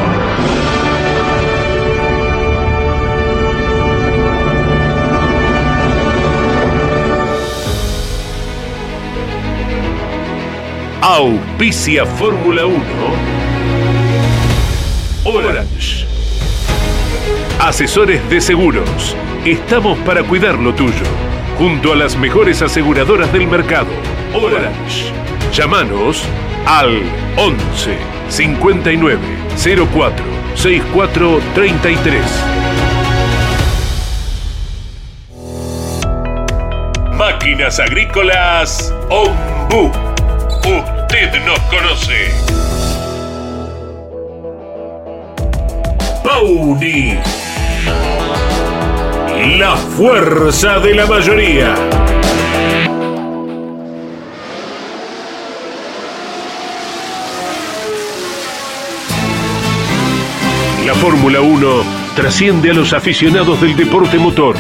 [11.02, 12.78] Auspicia Fórmula 1.
[15.26, 15.93] Orange.
[17.60, 19.16] Asesores de seguros.
[19.46, 21.06] Estamos para cuidar lo tuyo.
[21.58, 23.88] Junto a las mejores aseguradoras del mercado.
[24.34, 25.12] Orange.
[25.54, 26.24] Llámanos
[26.66, 27.02] al
[27.38, 27.98] 11
[28.30, 29.20] 59
[29.94, 32.22] 04 64 33.
[37.18, 39.92] Máquinas Agrícolas Ombu.
[40.66, 42.32] Usted nos conoce.
[46.24, 47.43] Pauni.
[49.46, 51.76] La fuerza de la mayoría.
[60.86, 61.68] La Fórmula 1
[62.16, 64.56] trasciende a los aficionados del deporte motor.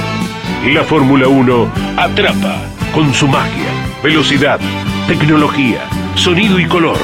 [0.65, 2.57] La Fórmula 1 atrapa
[2.93, 3.69] con su magia,
[4.03, 4.59] velocidad,
[5.07, 5.79] tecnología,
[6.15, 6.99] sonido y color.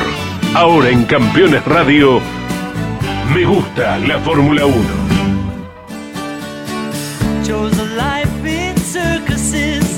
[0.54, 2.20] Ahora en Campeones Radio,
[3.34, 5.18] me gusta la Fórmula 1.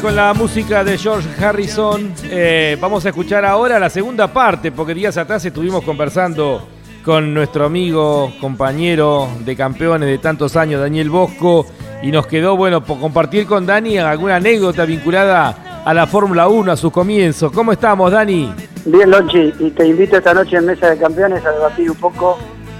[0.02, 2.12] Con la música de George Harrison.
[2.24, 6.68] Eh, vamos a escuchar ahora la segunda parte, porque días atrás estuvimos conversando
[7.06, 11.68] con nuestro amigo, compañero de campeones de tantos años, Daniel Bosco,
[12.02, 16.72] y nos quedó, bueno, por compartir con Dani alguna anécdota vinculada a la Fórmula 1,
[16.72, 17.52] a sus comienzos.
[17.52, 18.52] ¿Cómo estamos, Dani?
[18.86, 22.40] Bien, Lonchi, y te invito esta noche en Mesa de Campeones a debatir un poco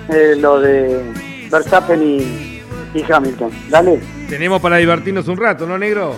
[0.10, 1.04] eh, lo de
[1.52, 2.62] Verstappen y,
[2.98, 3.52] y Hamilton.
[3.70, 4.21] Dale.
[4.32, 6.16] Tenemos para divertirnos un rato, ¿no, negro?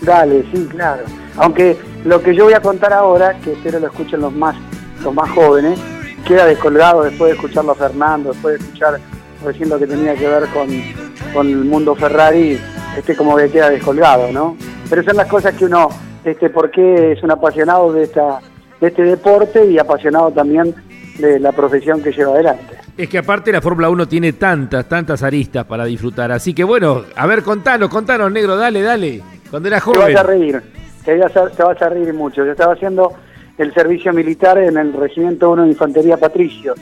[0.00, 1.02] Dale, sí, claro.
[1.36, 4.54] Aunque lo que yo voy a contar ahora, que espero lo escuchen los más,
[5.02, 5.76] los más jóvenes,
[6.24, 9.00] queda descolgado después de escucharlo a Fernando, después de escuchar
[9.44, 12.60] recién lo que tenía que ver con, el mundo Ferrari,
[12.96, 14.56] este como que queda descolgado, ¿no?
[14.88, 15.88] Pero son las cosas que uno,
[16.22, 18.38] este, porque es un apasionado de esta,
[18.80, 20.76] de este deporte y apasionado también
[21.18, 22.81] de la profesión que lleva adelante.
[22.96, 26.30] Es que aparte la Fórmula 1 tiene tantas, tantas aristas para disfrutar.
[26.30, 29.22] Así que bueno, a ver, contanos, contanos, negro, dale, dale.
[29.50, 30.06] Cuando era joven.
[30.06, 30.62] Te vas a reír,
[31.04, 32.44] te vas a, te vas a reír mucho.
[32.44, 33.14] Yo estaba haciendo
[33.56, 36.78] el servicio militar en el Regimiento 1 de Infantería Patricios.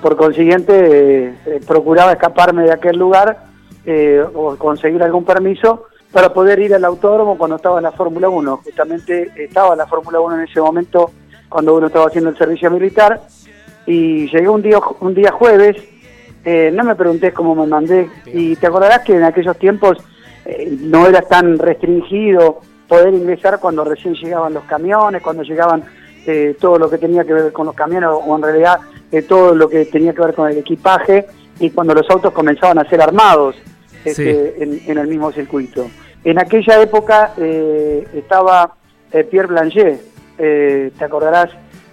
[0.00, 3.46] Por consiguiente, eh, eh, procuraba escaparme de aquel lugar
[3.84, 8.28] eh, o conseguir algún permiso para poder ir al autódromo cuando estaba en la Fórmula
[8.28, 8.58] 1.
[8.58, 11.10] Justamente estaba en la Fórmula 1 en ese momento
[11.48, 13.20] cuando uno estaba haciendo el servicio militar
[13.88, 15.76] y llegué un día, un día jueves,
[16.72, 19.98] no me pregunté cómo me mandé y te acordarás que en aquellos tiempos
[20.80, 25.84] no era tan restringido poder ingresar cuando recién llegaban los camiones, cuando llegaban
[26.26, 28.80] eh, todo lo que tenía que ver con los camiones o en realidad
[29.12, 31.26] eh, todo lo que tenía que ver con el equipaje
[31.60, 33.56] y cuando los autos comenzaban a ser armados
[34.04, 35.88] este, en, el mismo circuito.
[36.24, 38.74] En aquella época eh, estaba
[39.30, 40.02] Pierre Blanchet,
[40.36, 41.50] te acordarás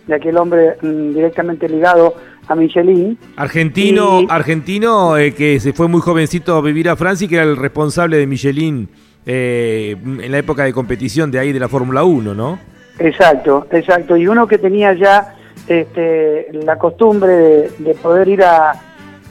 [0.08, 2.16] de aquel hombre mm, directamente ligado
[2.48, 3.18] a Michelin.
[3.38, 7.58] Argentino, argentino que se fue muy jovencito a vivir a Francia y que era el
[7.58, 8.88] responsable de Michelin
[9.26, 12.60] en la época de competición de ahí de la Fórmula 1, ¿no?
[13.00, 14.16] Exacto, exacto.
[14.16, 15.36] Y uno que tenía ya
[15.68, 18.72] este, la costumbre de, poder ir a,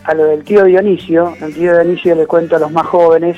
[0.04, 3.36] a, lo del tío Dionisio, el tío Dionisio le cuento a los más jóvenes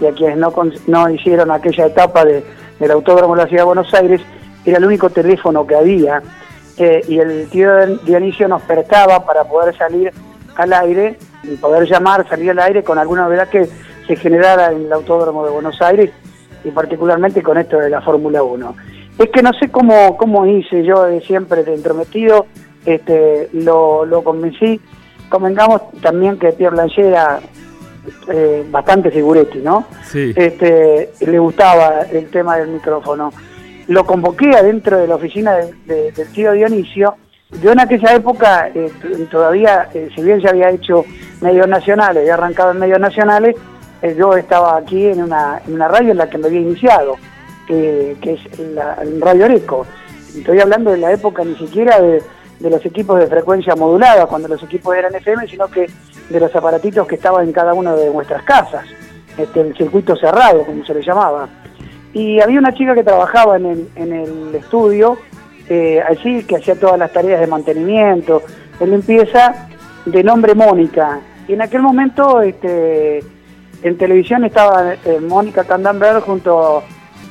[0.00, 0.52] y a quienes no,
[0.86, 2.44] no hicieron aquella etapa de,
[2.78, 4.20] del autódromo de la Ciudad de Buenos Aires,
[4.64, 6.22] era el único teléfono que había
[6.78, 7.70] eh, y el tío
[8.04, 10.12] Dionisio nos prestaba para poder salir
[10.56, 13.68] al aire y poder llamar, salir al aire con alguna novedad que
[14.06, 16.10] se generara en el autódromo de Buenos Aires
[16.64, 18.76] y particularmente con esto de la Fórmula 1.
[19.18, 22.46] Es que no sé cómo, cómo hice yo de siempre de entrometido,
[22.84, 24.80] este, lo, lo convencí.
[25.28, 27.40] Convengamos también que Pierre Blanchet era
[28.32, 29.86] eh, bastante figuretti, ¿no?
[30.04, 30.32] Sí.
[30.34, 33.32] Este, le gustaba el tema del micrófono.
[33.88, 35.56] Lo convoqué adentro de la oficina
[35.86, 37.16] del tío Dionisio.
[37.62, 38.90] Yo en aquella época eh,
[39.30, 41.04] todavía, eh, si bien se había hecho
[41.40, 43.56] medios nacionales, había arrancado en medios nacionales,
[44.18, 47.16] yo estaba aquí en una, en una radio en la que me había iniciado
[47.66, 49.86] que, es la, Radio Eco.
[50.36, 52.22] Estoy hablando de la época ni siquiera de,
[52.60, 55.86] los equipos de frecuencia modulada, cuando los equipos eran FM, sino que
[56.30, 58.86] de los aparatitos que estaban en cada una de nuestras casas,
[59.36, 61.48] este, el circuito cerrado, como se le llamaba.
[62.14, 65.18] Y había una chica que trabajaba en el, en el estudio,
[65.68, 68.42] eh, allí, que hacía todas las tareas de mantenimiento,
[68.78, 69.68] de limpieza,
[70.06, 71.20] de nombre Mónica.
[71.48, 73.22] Y en aquel momento este,
[73.82, 76.82] en televisión estaba eh, Mónica Candanberg junto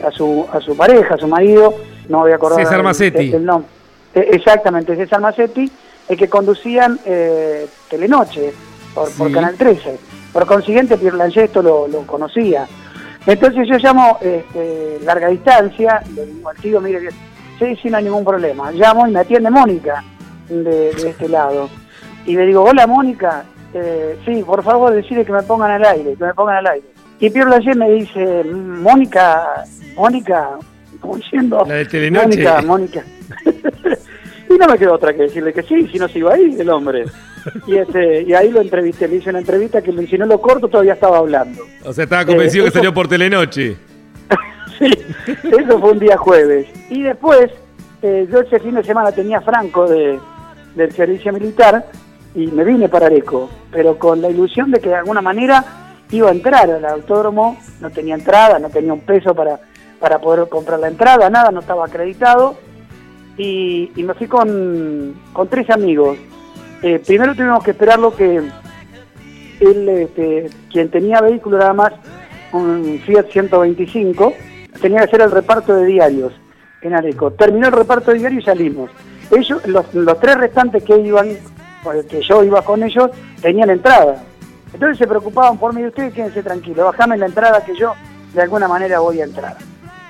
[0.05, 1.73] a su, a su pareja, a su marido,
[2.09, 3.31] no voy a acordar César Macetti.
[3.33, 3.69] El, nombre.
[4.13, 5.71] E, exactamente, César Macetti,
[6.09, 8.53] el que conducían eh, Telenoche
[8.93, 9.97] por, por, Canal 13.
[10.31, 12.67] Por consiguiente, Pierre Lanchet esto lo, conocía.
[13.25, 17.09] Entonces yo llamo este, larga distancia, le digo al tío, mire,
[17.57, 18.71] sí, sí, no hay ningún problema.
[18.71, 20.03] Llamo y me atiende Mónica
[20.49, 21.69] de, este lado.
[22.25, 26.15] Y le digo, hola Mónica, eh, sí, por favor decide que me pongan al aire,
[26.15, 26.87] que me pongan al aire.
[27.19, 29.63] Y Pierre Lanchet me dice, Mónica,
[29.95, 30.49] Mónica,
[30.99, 33.03] como diciendo, la de Mónica, Mónica.
[34.49, 36.69] y no me quedó otra que decirle que sí, si no se iba ahí el
[36.69, 37.05] hombre.
[37.67, 40.67] Y, este, y ahí lo entrevisté, le hice una entrevista que si no lo corto
[40.67, 41.63] todavía estaba hablando.
[41.83, 43.75] O sea, estaba convencido eh, que salió por Telenoche.
[44.79, 44.89] sí,
[45.43, 46.67] eso fue un día jueves.
[46.89, 47.51] Y después,
[48.01, 50.19] eh, yo ese fin de semana tenía Franco de,
[50.75, 51.85] del servicio militar
[52.35, 55.63] y me vine para Areco, pero con la ilusión de que de alguna manera
[56.11, 59.59] iba a entrar al autódromo, no tenía entrada, no tenía un peso para,
[59.99, 62.55] para poder comprar la entrada, nada, no estaba acreditado.
[63.37, 65.15] Y, me fui con,
[65.49, 66.17] tres amigos.
[66.83, 68.41] Eh, primero tuvimos que esperar lo que
[69.61, 71.93] él, este, quien tenía vehículo nada más,
[72.51, 74.33] un Fiat 125,
[74.81, 76.33] tenía que hacer el reparto de diarios
[76.81, 77.31] en Areco.
[77.31, 78.91] Terminó el reparto de diarios y salimos.
[79.31, 81.37] Ellos, los, tres restantes que iban,
[82.09, 83.11] que yo iba con ellos,
[83.41, 84.21] tenían entrada.
[84.73, 87.93] Entonces se preocupaban por mí, y ustedes quédense tranquilos, bajame la entrada que yo
[88.33, 89.55] de alguna manera voy a entrar.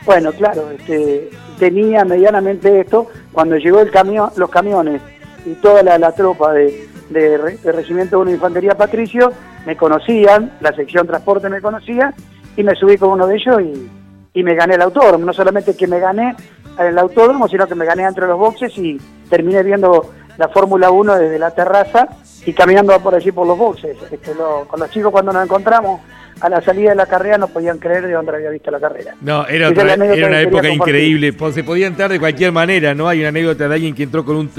[0.07, 5.01] Bueno, claro, este, tenía medianamente esto, cuando llegó el camión, los camiones
[5.45, 7.37] y toda la, tropa de, de,
[7.71, 9.31] Regimiento 1 de Infantería Patricio,
[9.65, 12.13] me conocían, la sección transporte me conocía,
[12.55, 13.89] y me subí con uno de ellos y,
[14.33, 15.25] y me gané el autódromo.
[15.25, 16.35] No solamente que me gané
[16.79, 21.15] el autódromo, sino que me gané entre los boxes y terminé viendo la Fórmula 1
[21.15, 22.09] desde la terraza
[22.45, 23.97] y caminando por allí por los boxes.
[24.11, 24.31] Este,
[24.67, 26.01] con los chicos cuando nos encontramos
[26.39, 29.15] a la salida de la carrera no podían creer de dónde había visto la carrera.
[29.21, 33.07] No, era, una época increíble, se podía entrar de cualquier manera, ¿no?
[33.07, 34.49] Hay una anécdota de alguien que entró con un,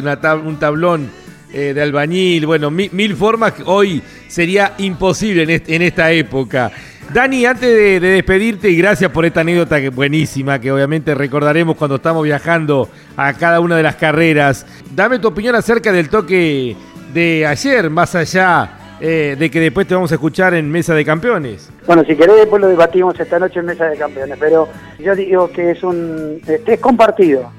[0.44, 1.10] un tablón
[1.52, 6.72] eh, de albañil, bueno, mil, formas que hoy sería imposible en, esta época.
[7.12, 11.96] Dani, antes de, despedirte y gracias por esta anécdota que buenísima, que obviamente recordaremos cuando
[11.96, 14.66] estamos viajando a cada una de las carreras,
[14.96, 16.76] dame tu opinión acerca del toque
[17.12, 21.04] de ayer, más allá eh, de que después te vamos a escuchar en Mesa de
[21.04, 21.70] Campeones.
[21.86, 24.66] Bueno, si querés después lo debatimos esta noche en Mesa de Campeones, pero
[24.98, 27.52] yo digo que es un es compartido,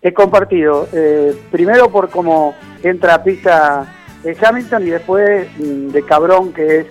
[0.00, 0.88] es compartido.
[0.92, 3.84] Eh, primero por cómo entra a pista
[4.40, 6.86] Hamilton y después mm, de cabrón que es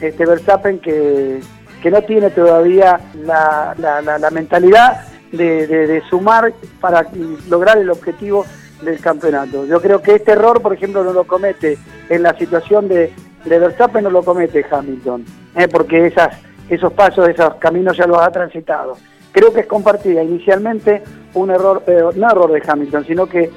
[0.00, 1.40] este Verstappen que,
[1.82, 7.04] que no tiene todavía la, la, mentalidad de, de, sumar para
[7.48, 8.46] lograr el objetivo
[8.82, 9.66] del campeonato.
[9.66, 13.10] Yo creo que este error, por ejemplo, no lo comete en la situación de,
[13.48, 15.24] de Verstappen no lo comete Hamilton,
[15.54, 15.68] ¿eh?
[15.68, 16.12] porque
[16.68, 18.96] esos pasos, esos caminos ya los ha transitado.
[19.32, 21.02] Creo que es compartida inicialmente
[21.34, 23.50] un error, eh, no error de Hamilton, sino que,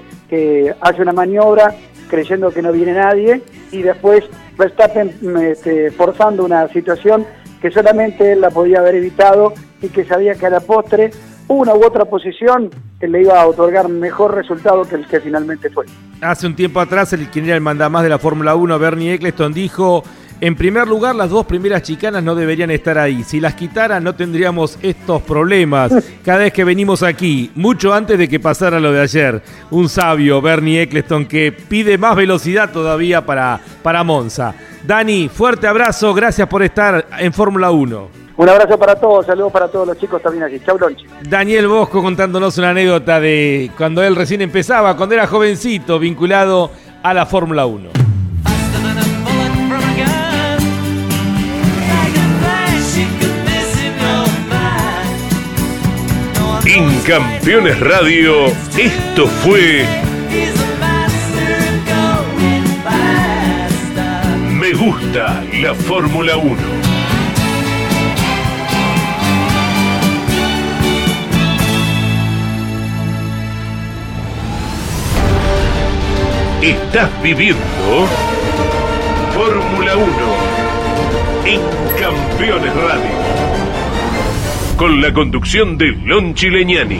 [0.82, 1.74] hace una maniobra
[2.08, 4.24] creyendo que no viene nadie y después
[4.60, 5.12] Verstappen
[5.42, 7.26] este, forzando una situación
[7.60, 11.10] que solamente él la podía haber evitado y que sabía que a la postre
[11.50, 12.70] una u otra posición
[13.00, 15.86] que le iba a otorgar mejor resultado que el que finalmente fue.
[16.22, 19.52] Hace un tiempo atrás, el quien era el mandamás de la Fórmula 1, Bernie Eccleston,
[19.52, 20.04] dijo,
[20.42, 23.24] en primer lugar, las dos primeras chicanas no deberían estar ahí.
[23.24, 25.92] Si las quitaran, no tendríamos estos problemas
[26.24, 29.42] cada vez que venimos aquí, mucho antes de que pasara lo de ayer.
[29.72, 34.54] Un sabio, Bernie Eccleston, que pide más velocidad todavía para, para Monza.
[34.86, 38.29] Dani, fuerte abrazo, gracias por estar en Fórmula 1.
[38.40, 40.62] Un abrazo para todos, saludos para todos los chicos también aquí.
[40.66, 41.06] Chau, Lonche.
[41.24, 46.72] Daniel Bosco contándonos una anécdota de cuando él recién empezaba, cuando era jovencito, vinculado
[47.04, 47.90] a la Fórmula 1.
[56.66, 58.46] En Campeones Radio,
[58.78, 59.86] esto fue
[64.54, 66.79] Me gusta la Fórmula 1.
[76.62, 77.58] Estás viviendo
[79.34, 80.08] Fórmula 1
[81.46, 81.62] en
[81.98, 83.12] Campeones Radio.
[84.76, 87.00] Con la conducción de Lon Chileñani.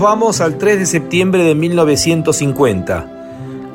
[0.00, 3.06] Vamos al 3 de septiembre de 1950.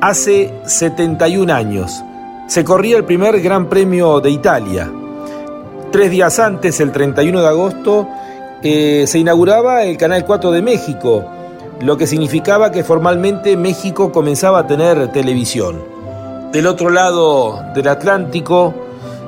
[0.00, 2.02] Hace 71 años
[2.46, 4.90] se corría el primer Gran Premio de Italia.
[5.90, 8.08] Tres días antes, el 31 de agosto,
[8.62, 11.24] eh, se inauguraba el Canal 4 de México,
[11.80, 15.82] lo que significaba que formalmente México comenzaba a tener televisión.
[16.52, 18.74] Del otro lado del Atlántico,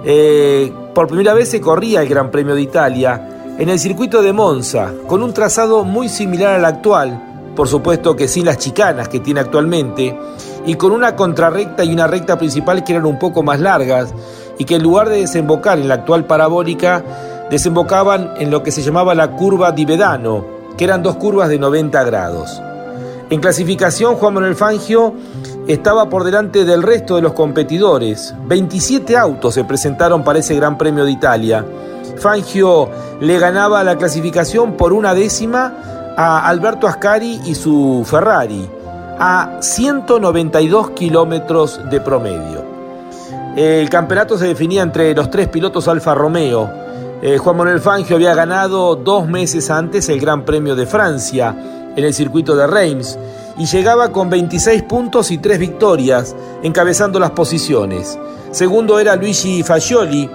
[0.05, 4.35] eh, por primera vez se corría el Gran Premio de Italia en el circuito de
[4.35, 9.21] Monza, con un trazado muy similar al actual, por supuesto que sin las chicanas que
[9.21, 10.19] tiene actualmente,
[10.67, 14.13] y con una contrarrecta y una recta principal que eran un poco más largas,
[14.59, 17.03] y que en lugar de desembocar en la actual parabólica,
[17.51, 20.45] desembocaban en lo que se llamaba la curva di Vedano,
[20.77, 22.61] que eran dos curvas de 90 grados.
[23.31, 25.15] En clasificación, Juan Manuel Fangio
[25.67, 28.35] estaba por delante del resto de los competidores.
[28.47, 31.65] 27 autos se presentaron para ese Gran Premio de Italia
[32.19, 32.89] Fangio
[33.21, 38.69] le ganaba la clasificación por una décima a Alberto Ascari y su Ferrari,
[39.19, 42.65] a 192 kilómetros de promedio.
[43.57, 46.71] El campeonato se definía entre los tres pilotos Alfa Romeo.
[47.23, 51.57] Eh, Juan Manuel Fangio había ganado dos meses antes el Gran Premio de Francia
[51.97, 53.19] en el circuito de Reims
[53.57, 58.19] y llegaba con 26 puntos y 3 victorias, encabezando las posiciones.
[58.51, 60.29] Segundo era Luigi Fagioli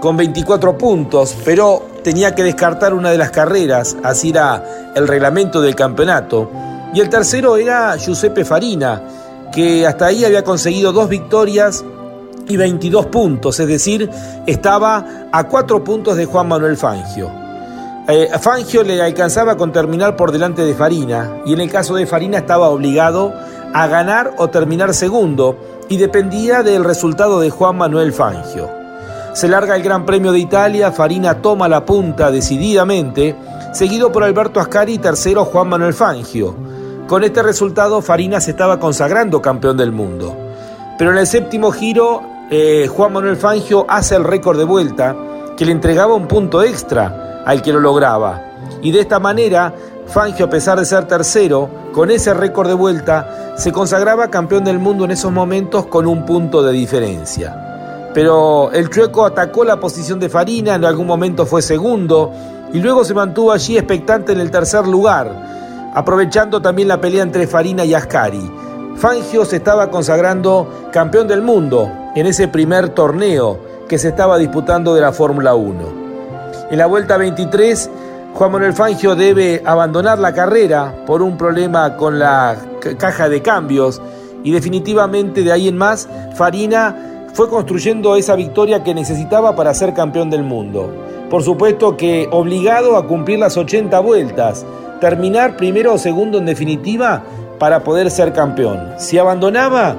[0.00, 5.60] con 24 puntos, pero tenía que descartar una de las carreras, así era el reglamento
[5.60, 6.50] del campeonato.
[6.94, 9.02] Y el tercero era Giuseppe Farina,
[9.52, 11.84] que hasta ahí había conseguido dos victorias
[12.48, 14.08] y 22 puntos, es decir,
[14.46, 17.30] estaba a cuatro puntos de Juan Manuel Fangio.
[18.08, 22.06] Eh, Fangio le alcanzaba con terminar por delante de Farina y en el caso de
[22.06, 23.34] Farina estaba obligado
[23.74, 25.58] a ganar o terminar segundo
[25.90, 28.87] y dependía del resultado de Juan Manuel Fangio.
[29.38, 33.36] Se larga el Gran Premio de Italia, Farina toma la punta decididamente,
[33.72, 36.56] seguido por Alberto Ascari y tercero Juan Manuel Fangio.
[37.06, 40.36] Con este resultado Farina se estaba consagrando campeón del mundo.
[40.98, 42.20] Pero en el séptimo giro
[42.50, 45.14] eh, Juan Manuel Fangio hace el récord de vuelta
[45.56, 48.42] que le entregaba un punto extra al que lo lograba.
[48.82, 49.72] Y de esta manera,
[50.08, 54.80] Fangio, a pesar de ser tercero, con ese récord de vuelta, se consagraba campeón del
[54.80, 57.67] mundo en esos momentos con un punto de diferencia.
[58.14, 62.32] Pero el chueco atacó la posición de Farina, en algún momento fue segundo,
[62.72, 67.46] y luego se mantuvo allí expectante en el tercer lugar, aprovechando también la pelea entre
[67.46, 68.50] Farina y Ascari.
[68.96, 74.94] Fangio se estaba consagrando campeón del mundo en ese primer torneo que se estaba disputando
[74.94, 76.08] de la Fórmula 1.
[76.70, 77.90] En la vuelta 23,
[78.34, 82.56] Juan Manuel Fangio debe abandonar la carrera por un problema con la
[82.98, 84.02] caja de cambios
[84.44, 89.94] y definitivamente de ahí en más, Farina fue construyendo esa victoria que necesitaba para ser
[89.94, 90.92] campeón del mundo.
[91.30, 94.66] Por supuesto que obligado a cumplir las 80 vueltas,
[95.00, 97.22] terminar primero o segundo en definitiva
[97.60, 98.94] para poder ser campeón.
[98.98, 99.94] Si abandonaba,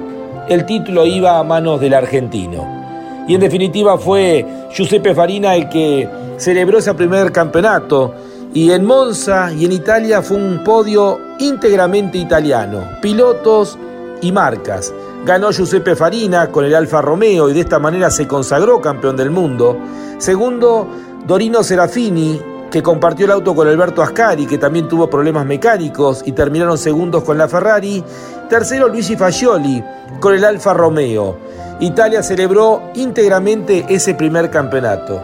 [0.50, 3.24] el título iba a manos del argentino.
[3.26, 8.12] Y en definitiva fue Giuseppe Farina el que celebró ese primer campeonato.
[8.52, 13.78] Y en Monza y en Italia fue un podio íntegramente italiano, pilotos
[14.20, 14.92] y marcas.
[15.24, 19.30] Ganó Giuseppe Farina con el Alfa Romeo y de esta manera se consagró campeón del
[19.30, 19.76] mundo.
[20.18, 20.88] Segundo,
[21.26, 22.40] Dorino Serafini
[22.70, 27.24] que compartió el auto con Alberto Ascari, que también tuvo problemas mecánicos y terminaron segundos
[27.24, 28.02] con la Ferrari.
[28.48, 29.82] Tercero, Luigi Fagioli
[30.20, 31.36] con el Alfa Romeo.
[31.80, 35.20] Italia celebró íntegramente ese primer campeonato.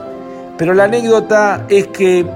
[0.58, 2.26] Pero la anécdota es que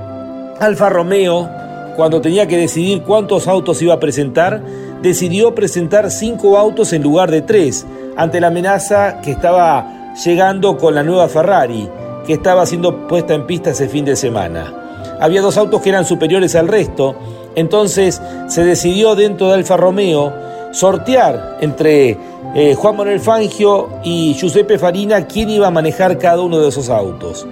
[0.60, 1.48] Alfa Romeo,
[1.96, 4.62] cuando tenía que decidir cuántos autos iba a presentar,
[5.02, 7.86] decidió presentar cinco autos en lugar de tres,
[8.16, 11.88] ante la amenaza que estaba llegando con la nueva Ferrari,
[12.26, 14.80] que estaba siendo puesta en pista ese fin de semana
[15.20, 17.14] había dos autos que eran superiores al resto,
[17.54, 20.32] entonces se decidió dentro de Alfa Romeo
[20.72, 22.16] sortear entre
[22.54, 26.88] eh, Juan Manuel Fangio y Giuseppe Farina quién iba a manejar cada uno de esos
[26.88, 27.46] autos.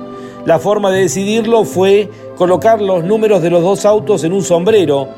[0.47, 5.09] La forma de decidirlo fue colocar los números de los dos autos en un sombrero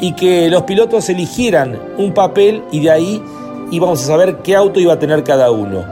[0.00, 3.22] y que los pilotos eligieran un papel y de ahí
[3.70, 5.84] íbamos a saber qué auto iba a tener cada uno.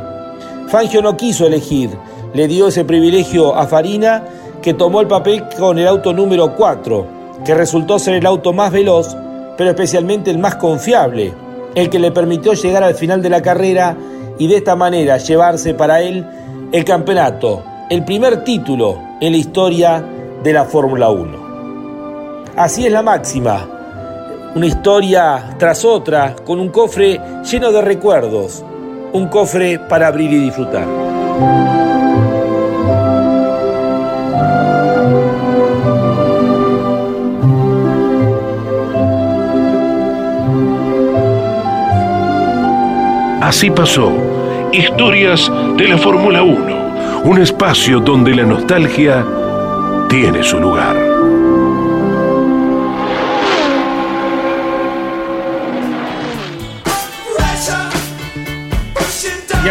[0.69, 1.91] Fangio no quiso elegir,
[2.35, 4.25] le dio ese privilegio a Farina
[4.63, 7.07] que tomó el papel con el auto número 4,
[7.45, 9.17] que resultó ser el auto más veloz,
[9.57, 11.33] pero especialmente el más confiable,
[11.75, 13.97] el que le permitió llegar al final de la carrera
[14.39, 16.27] y de esta manera llevarse para él
[16.73, 20.05] el campeonato, el primer título en la historia
[20.43, 21.47] de la Fórmula 1.
[22.57, 23.76] Así es la máxima,
[24.57, 28.65] una historia tras otra con un cofre lleno de recuerdos,
[29.13, 30.87] un cofre para abrir y disfrutar.
[43.43, 44.11] Así pasó.
[44.73, 47.23] Historias de la Fórmula 1.
[47.25, 49.23] Un espacio donde la nostalgia
[50.09, 51.16] tiene su lugar.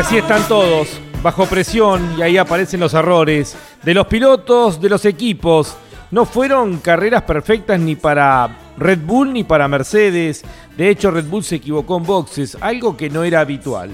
[0.05, 5.03] Así están todos, bajo presión, y ahí aparecen los errores de los pilotos, de los
[5.03, 5.75] equipos.
[6.11, 10.43] No fueron carreras perfectas ni para Red Bull ni para Mercedes.
[10.77, 13.89] De hecho, Red Bull se equivocó en boxes, algo que no era habitual.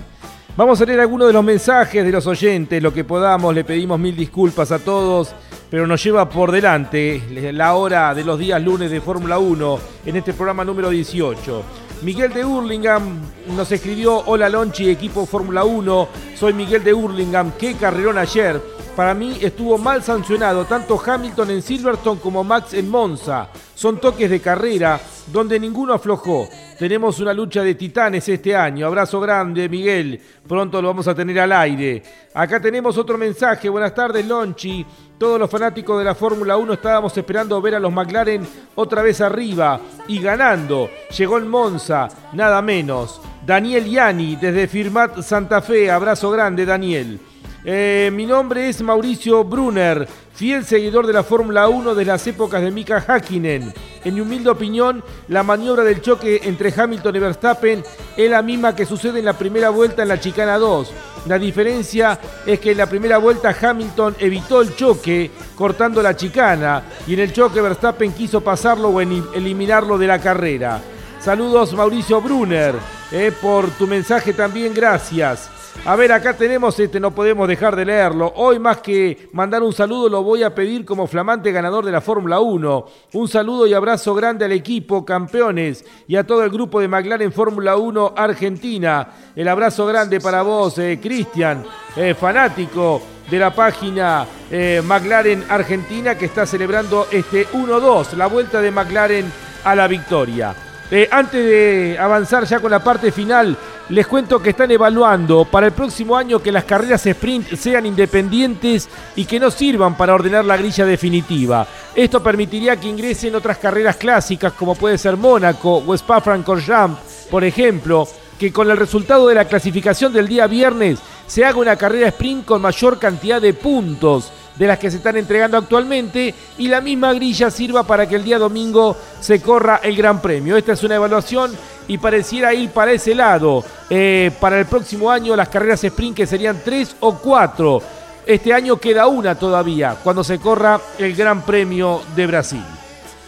[0.57, 3.97] Vamos a leer algunos de los mensajes de los oyentes, lo que podamos, le pedimos
[3.97, 5.33] mil disculpas a todos,
[5.69, 10.15] pero nos lleva por delante la hora de los días lunes de Fórmula 1 en
[10.17, 11.63] este programa número 18.
[12.01, 13.21] Miguel de Hurlingham
[13.55, 18.59] nos escribió, hola Lonchi, equipo Fórmula 1, soy Miguel de Hurlingham, qué carrerón ayer.
[18.95, 23.47] Para mí estuvo mal sancionado tanto Hamilton en Silverstone como Max en Monza.
[23.73, 26.47] Son toques de carrera donde ninguno aflojó.
[26.77, 28.85] Tenemos una lucha de titanes este año.
[28.85, 30.19] Abrazo grande, Miguel.
[30.45, 32.03] Pronto lo vamos a tener al aire.
[32.33, 33.69] Acá tenemos otro mensaje.
[33.69, 34.85] Buenas tardes, Lonchi.
[35.17, 39.21] Todos los fanáticos de la Fórmula 1 estábamos esperando ver a los McLaren otra vez
[39.21, 40.89] arriba y ganando.
[41.17, 43.21] Llegó el Monza, nada menos.
[43.45, 45.89] Daniel Yani desde Firmat Santa Fe.
[45.89, 47.19] Abrazo grande, Daniel.
[47.63, 52.59] Eh, mi nombre es Mauricio Brunner, fiel seguidor de la Fórmula 1 de las épocas
[52.59, 53.71] de Mika Hakkinen.
[54.03, 57.83] En mi humilde opinión, la maniobra del choque entre Hamilton y Verstappen
[58.17, 60.91] es la misma que sucede en la primera vuelta en la Chicana 2.
[61.27, 66.81] La diferencia es que en la primera vuelta Hamilton evitó el choque cortando la chicana
[67.05, 70.81] y en el choque Verstappen quiso pasarlo o eliminarlo de la carrera.
[71.19, 72.73] Saludos Mauricio Brunner,
[73.11, 75.60] eh, por tu mensaje también, gracias.
[75.83, 78.31] A ver, acá tenemos este, no podemos dejar de leerlo.
[78.35, 82.01] Hoy más que mandar un saludo lo voy a pedir como flamante ganador de la
[82.01, 82.85] Fórmula 1.
[83.13, 87.31] Un saludo y abrazo grande al equipo, campeones, y a todo el grupo de McLaren
[87.31, 89.07] Fórmula 1 Argentina.
[89.35, 91.65] El abrazo grande para vos, eh, Cristian,
[91.95, 93.01] eh, fanático
[93.31, 99.31] de la página eh, McLaren Argentina que está celebrando este 1-2, la vuelta de McLaren
[99.63, 100.70] a la victoria.
[101.09, 103.57] Antes de avanzar ya con la parte final,
[103.89, 108.89] les cuento que están evaluando para el próximo año que las carreras sprint sean independientes
[109.15, 111.65] y que no sirvan para ordenar la grilla definitiva.
[111.95, 118.05] Esto permitiría que ingresen otras carreras clásicas como puede ser Mónaco o Spa-Francorchamps, por ejemplo,
[118.37, 122.43] que con el resultado de la clasificación del día viernes se haga una carrera sprint
[122.43, 127.13] con mayor cantidad de puntos de las que se están entregando actualmente y la misma
[127.13, 130.57] grilla sirva para que el día domingo se corra el Gran Premio.
[130.57, 131.51] Esta es una evaluación
[131.87, 133.63] y pareciera ir para ese lado.
[133.89, 137.81] Eh, para el próximo año las carreras sprint que serían tres o cuatro.
[138.25, 142.63] Este año queda una todavía cuando se corra el Gran Premio de Brasil.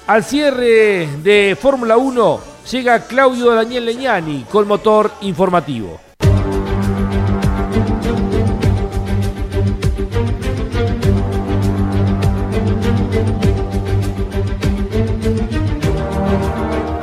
[0.05, 2.39] Al cierre de Fórmula 1
[2.71, 5.99] llega Claudio Daniel Leñani con motor informativo.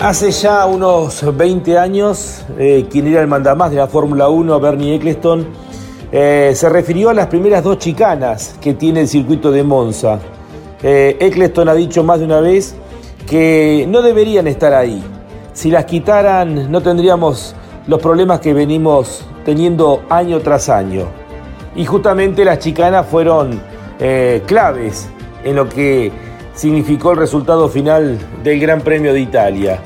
[0.00, 4.94] Hace ya unos 20 años, eh, quien era el mandamás de la Fórmula 1, Bernie
[4.94, 5.46] Eccleston,
[6.10, 10.18] eh, se refirió a las primeras dos chicanas que tiene el circuito de Monza.
[10.82, 12.76] Eh, Eccleston ha dicho más de una vez
[13.28, 15.02] que no deberían estar ahí.
[15.52, 17.54] Si las quitaran no tendríamos
[17.86, 21.08] los problemas que venimos teniendo año tras año.
[21.76, 23.60] Y justamente las chicanas fueron
[24.46, 25.10] claves
[25.44, 26.10] en lo que
[26.54, 29.78] significó el resultado final del Gran Premio de Italia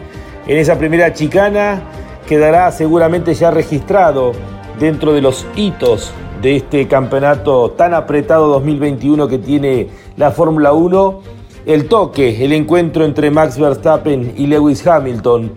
[0.47, 1.83] en esa primera chicana
[2.27, 4.33] quedará seguramente ya registrado
[4.79, 11.21] dentro de los hitos de este campeonato tan apretado 2021 que tiene la Fórmula 1,
[11.67, 15.53] el toque, el encuentro entre Max Verstappen y Lewis Hamilton,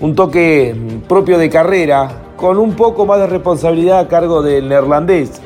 [0.00, 0.74] un toque
[1.06, 5.42] propio de carrera, con un poco más de responsabilidad a cargo del neerlandés.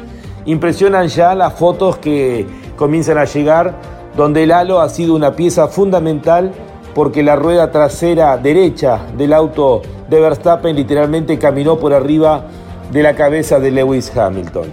[0.47, 3.75] Impresionan ya las fotos que comienzan a llegar,
[4.17, 6.53] donde el halo ha sido una pieza fundamental
[6.95, 12.47] porque la rueda trasera derecha del auto de Verstappen literalmente caminó por arriba
[12.93, 14.67] de la cabeza de Lewis Hamilton.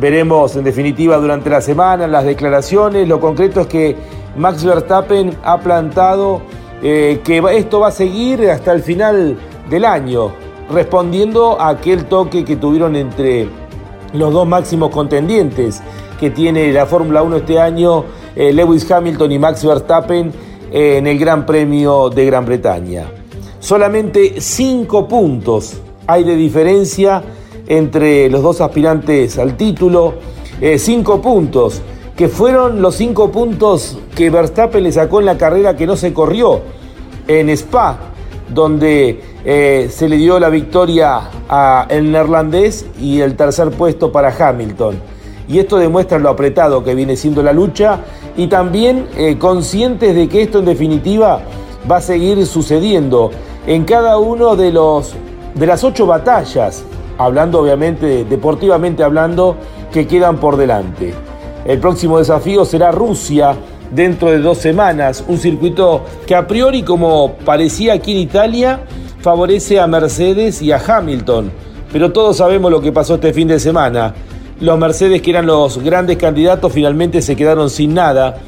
[0.00, 3.06] Veremos en definitiva durante la semana las declaraciones.
[3.06, 3.96] Lo concreto es que
[4.36, 6.42] Max Verstappen ha plantado
[6.82, 9.36] eh, que esto va a seguir hasta el final
[9.68, 10.32] del año,
[10.70, 13.48] respondiendo a aquel toque que tuvieron entre
[14.12, 15.82] los dos máximos contendientes
[16.18, 18.04] que tiene la Fórmula 1 este año,
[18.36, 20.32] eh, Lewis Hamilton y Max Verstappen
[20.72, 23.06] en el Gran Premio de Gran Bretaña.
[23.60, 25.74] Solamente cinco puntos
[26.06, 27.22] hay de diferencia
[27.66, 30.14] entre los dos aspirantes al título.
[30.60, 31.82] Eh, cinco puntos,
[32.16, 36.12] que fueron los cinco puntos que Verstappen le sacó en la carrera que no se
[36.12, 36.60] corrió
[37.28, 37.98] en Spa,
[38.48, 45.12] donde eh, se le dio la victoria al neerlandés y el tercer puesto para Hamilton
[45.48, 48.00] y esto demuestra lo apretado que viene siendo la lucha
[48.36, 51.40] y también eh, conscientes de que esto en definitiva
[51.90, 53.30] va a seguir sucediendo
[53.66, 55.14] en cada uno de los
[55.54, 56.84] de las ocho batallas,
[57.18, 59.56] hablando obviamente deportivamente hablando,
[59.92, 61.12] que quedan por delante.
[61.64, 63.54] El próximo desafío será Rusia
[63.90, 68.80] dentro de dos semanas, un circuito que a priori como parecía aquí en Italia
[69.20, 71.52] favorece a Mercedes y a Hamilton,
[71.92, 74.14] pero todos sabemos lo que pasó este fin de semana.
[74.62, 78.38] Los Mercedes, que eran los grandes candidatos, finalmente se quedaron sin nada.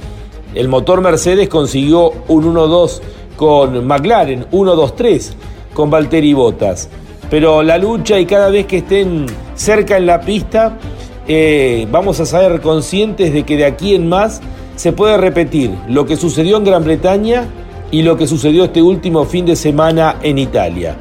[0.54, 3.00] El motor Mercedes consiguió un 1-2
[3.34, 5.32] con McLaren, 1-2-3
[5.74, 6.88] con Valtteri Bottas.
[7.28, 10.78] Pero la lucha y cada vez que estén cerca en la pista,
[11.26, 14.40] eh, vamos a ser conscientes de que de aquí en más
[14.76, 17.46] se puede repetir lo que sucedió en Gran Bretaña
[17.90, 20.94] y lo que sucedió este último fin de semana en Italia.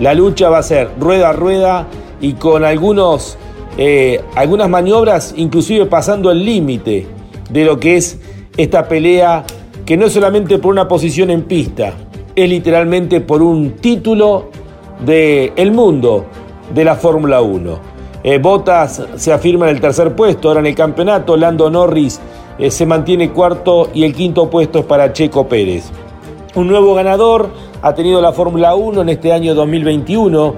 [0.00, 1.86] La lucha va a ser rueda a rueda
[2.22, 3.36] y con algunos
[3.76, 7.06] eh, algunas maniobras inclusive pasando el límite
[7.50, 8.18] de lo que es
[8.56, 9.44] esta pelea
[9.84, 11.92] que no es solamente por una posición en pista,
[12.34, 14.50] es literalmente por un título
[15.04, 16.26] del el mundo
[16.72, 17.94] de la Fórmula 1.
[18.22, 22.20] Eh, Botas se afirma en el tercer puesto, ahora en el campeonato, Lando Norris
[22.58, 25.90] eh, se mantiene cuarto y el quinto puesto es para Checo Pérez.
[26.54, 27.50] Un nuevo ganador
[27.82, 30.54] ha tenido la Fórmula 1 en este año 2021.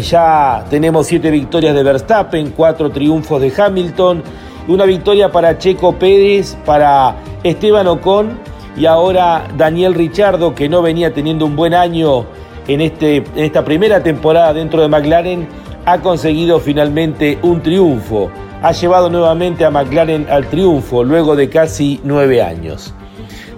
[0.00, 4.22] Ya tenemos siete victorias de Verstappen, cuatro triunfos de Hamilton,
[4.68, 8.38] una victoria para Checo Pérez, para Esteban Ocon
[8.76, 12.24] y ahora Daniel Richardo, que no venía teniendo un buen año
[12.66, 15.46] en, este, en esta primera temporada dentro de McLaren,
[15.84, 18.30] ha conseguido finalmente un triunfo.
[18.62, 22.94] Ha llevado nuevamente a McLaren al triunfo luego de casi nueve años.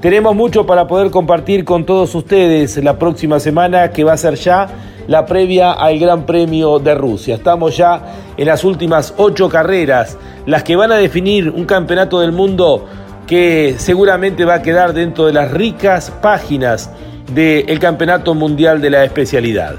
[0.00, 4.34] Tenemos mucho para poder compartir con todos ustedes la próxima semana que va a ser
[4.34, 4.68] ya
[5.08, 7.34] la previa al Gran Premio de Rusia.
[7.34, 8.00] Estamos ya
[8.36, 12.86] en las últimas ocho carreras, las que van a definir un campeonato del mundo
[13.26, 16.90] que seguramente va a quedar dentro de las ricas páginas
[17.34, 19.74] del Campeonato Mundial de la Especialidad.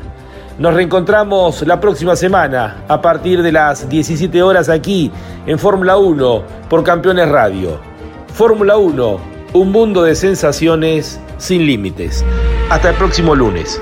[0.58, 5.10] Nos reencontramos la próxima semana a partir de las 17 horas aquí
[5.48, 7.80] en Fórmula 1 por Campeones Radio.
[8.34, 12.24] Fórmula 1 un mundo de sensaciones sin límites.
[12.70, 13.82] Hasta el próximo lunes.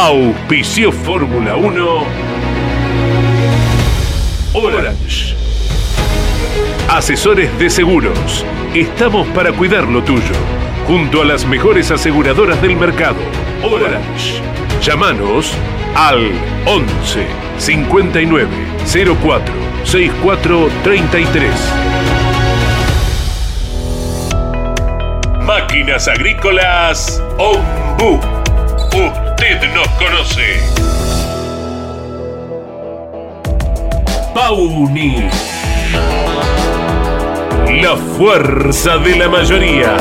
[0.00, 2.04] Auspicio Fórmula 1
[4.54, 5.34] Orange.
[6.88, 8.46] Asesores de seguros.
[8.76, 10.22] Estamos para cuidar lo tuyo
[10.86, 13.16] junto a las mejores aseguradoras del mercado.
[13.64, 14.40] Orange.
[14.80, 15.52] Llámanos
[15.96, 16.30] al
[16.66, 17.26] 11
[17.58, 18.48] 59
[19.20, 21.52] 04 64 33.
[25.44, 28.20] Máquinas Agrícolas Ombu.
[29.40, 30.58] Usted nos conoce.
[34.34, 35.28] Pauni.
[37.80, 39.96] La fuerza de la mayoría.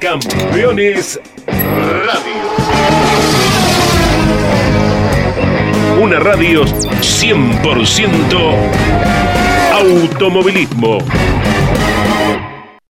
[0.00, 2.42] Campeones Radio.
[6.00, 8.52] Una radio 100%
[9.74, 10.98] automovilismo.